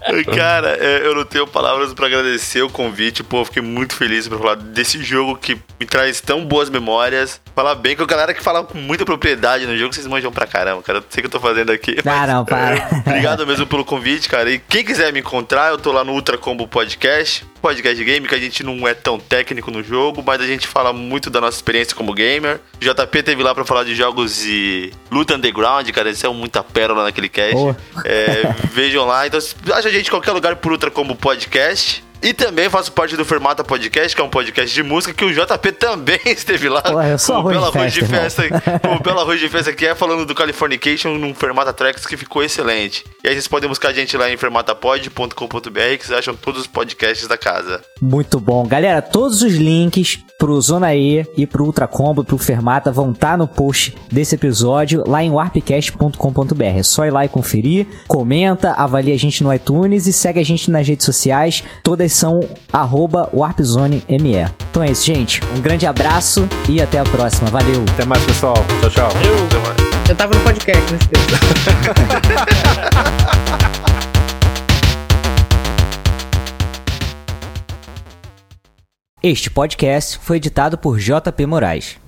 Cara, 0.34 0.76
é, 0.80 1.06
eu 1.06 1.14
não 1.14 1.24
tenho 1.24 1.46
palavras 1.46 1.92
pra 1.92 2.06
agradecer 2.06 2.62
o 2.62 2.70
convite. 2.70 3.22
Pô, 3.22 3.44
fiquei 3.44 3.62
muito 3.62 3.94
feliz 3.94 4.26
pra 4.26 4.38
falar 4.38 4.54
desse 4.56 5.02
jogo 5.02 5.36
que 5.36 5.58
me 5.78 5.86
traz 5.86 6.20
tão 6.20 6.44
boas 6.44 6.70
memórias. 6.70 7.40
Falar 7.54 7.74
bem 7.74 7.96
com 7.96 8.02
a 8.02 8.06
galera 8.06 8.32
que 8.32 8.42
fala 8.42 8.64
com 8.64 8.78
muita 8.78 9.04
propriedade 9.04 9.66
no 9.66 9.76
jogo, 9.76 9.92
vocês 9.94 10.06
manjam 10.06 10.32
pra 10.32 10.46
caramba, 10.46 10.82
cara. 10.82 10.98
Eu 10.98 11.04
sei 11.10 11.20
que 11.22 11.26
eu 11.26 11.30
tô 11.30 11.40
fazendo 11.40 11.70
aqui. 11.70 11.96
Ah, 12.06 12.26
não, 12.26 12.44
para. 12.44 12.76
é, 12.76 12.88
obrigado 13.06 13.46
mesmo 13.46 13.66
pelo 13.66 13.84
convite, 13.84 14.28
cara. 14.28 14.50
E 14.50 14.58
quem 14.58 14.84
quiser 14.84 15.12
me 15.12 15.20
encontrar, 15.20 15.70
eu 15.70 15.78
tô 15.78 15.92
lá 15.92 16.04
no 16.04 16.12
Ultra 16.12 16.38
Combo 16.38 16.66
Podcast. 16.66 17.46
Podcast 17.60 17.94
de 17.96 18.04
game, 18.04 18.26
que 18.26 18.34
a 18.34 18.38
gente 18.38 18.62
não 18.62 18.88
é 18.88 18.94
tão 18.94 19.18
técnico 19.18 19.70
no 19.70 19.82
jogo, 19.82 20.22
mas 20.24 20.40
a 20.40 20.46
gente 20.46 20.66
fala 20.66 20.94
muito 20.94 21.28
da 21.28 21.40
nossa 21.42 21.58
experiência 21.58 21.94
como 21.94 22.14
gamer. 22.14 22.58
O 22.80 22.84
JP 22.84 23.22
teve 23.22 23.42
lá 23.42 23.54
pra 23.54 23.64
falar 23.66 23.84
de 23.84 23.94
jogos 23.94 24.38
de 24.38 24.90
luta 25.10 25.34
underground, 25.34 25.88
cara. 25.90 26.08
Isso 26.08 26.26
é 26.26 26.30
muita 26.30 26.62
pérola 26.62 27.04
naquele 27.04 27.28
cast. 27.28 27.54
Boa. 27.54 27.76
É, 28.04 28.54
vejam 28.72 29.04
lá. 29.06 29.26
Então, 29.26 29.38
acha 29.74 29.88
a 29.88 29.92
gente 29.92 30.06
em 30.06 30.10
qualquer 30.10 30.32
lugar 30.32 30.56
por 30.56 30.72
Ultra 30.72 30.90
Combo 30.90 31.14
Podcast. 31.14 32.02
E 32.22 32.35
também 32.35 32.68
faço 32.68 32.92
parte 32.92 33.16
do 33.16 33.24
Fermata 33.24 33.64
Podcast, 33.64 34.14
que 34.14 34.20
é 34.20 34.24
um 34.24 34.28
podcast 34.28 34.74
de 34.74 34.83
música 34.83 35.14
que 35.14 35.24
o 35.24 35.33
JP 35.33 35.72
também 35.78 36.20
esteve 36.26 36.68
lá. 36.68 36.83
Porra, 36.83 37.09
eu 37.09 37.18
sou 37.18 37.42
com 37.42 37.48
o 37.48 37.50
Belo 37.50 37.70
de 37.70 37.78
Arroz 37.78 37.92
de 37.92 38.04
festa, 38.04 38.42
com 38.80 38.94
o 38.96 39.00
Belo 39.00 39.20
Arroz 39.20 39.40
de 39.40 39.48
Festa 39.48 39.72
que 39.72 39.87
é 39.87 39.94
falando 39.94 40.26
do 40.26 40.35
Californication 40.35 41.14
num 41.16 41.35
Fermata 41.35 41.72
Tracks 41.72 42.06
que 42.06 42.16
ficou 42.16 42.42
excelente. 42.42 43.04
E 43.24 43.28
aí 43.28 43.35
vocês 43.35 43.48
podem 43.48 43.68
buscar 43.68 43.88
a 43.88 43.92
gente 43.92 44.16
lá 44.16 44.30
em 44.30 44.37
fermatapod.com.br 44.37 45.96
que 45.98 46.06
vocês 46.06 46.18
acham 46.18 46.35
todos 46.35 46.62
os 46.62 46.66
podcasts 46.66 47.26
da 47.26 47.38
casa. 47.38 47.80
Muito 48.00 48.38
bom. 48.38 48.66
Galera, 48.66 49.00
todos 49.00 49.42
os 49.42 49.54
links 49.54 50.18
pro 50.38 50.59
Zona 50.61 50.94
E 50.94 51.26
e 51.37 51.46
pro 51.46 51.64
Ultra 51.64 51.87
Combo, 51.87 52.24
pro 52.24 52.38
Fermata 52.38 52.90
vão 52.90 53.11
estar 53.12 53.37
no 53.37 53.46
post 53.46 53.94
desse 54.11 54.35
episódio 54.35 55.04
lá 55.06 55.22
em 55.22 55.30
warpcast.com.br. 55.30 56.64
É 56.64 56.83
só 56.83 57.04
ir 57.04 57.11
lá 57.11 57.24
e 57.24 57.28
conferir, 57.28 57.87
comenta, 58.09 58.72
avalia 58.72 59.14
a 59.14 59.18
gente 59.18 59.44
no 59.44 59.52
iTunes 59.52 60.06
e 60.06 60.12
segue 60.12 60.40
a 60.40 60.44
gente 60.44 60.70
nas 60.70 60.88
redes 60.88 61.04
sociais. 61.04 61.62
Todas 61.83 62.10
são 62.11 62.40
arroba 62.73 63.29
warpzoneme. 63.33 64.46
Então 64.70 64.83
é 64.83 64.90
isso, 64.90 65.07
gente. 65.07 65.40
Um 65.57 65.61
grande 65.61 65.87
abraço 65.87 66.49
e 66.68 66.83
até 66.83 66.99
a 66.99 67.05
próxima. 67.05 67.49
Valeu! 67.51 67.85
Até 67.94 68.05
mais, 68.05 68.23
pessoal. 68.25 68.57
Tchau, 68.81 68.90
tchau. 68.90 69.11
Eu 70.09 70.16
tava 70.16 70.35
no 70.35 70.40
podcast, 70.42 70.83
não 70.90 70.99
esqueça. 70.99 71.40
Este 79.23 79.51
podcast 79.51 80.18
foi 80.18 80.38
editado 80.38 80.79
por 80.79 80.99
JP 80.99 81.44
Moraes. 81.44 81.99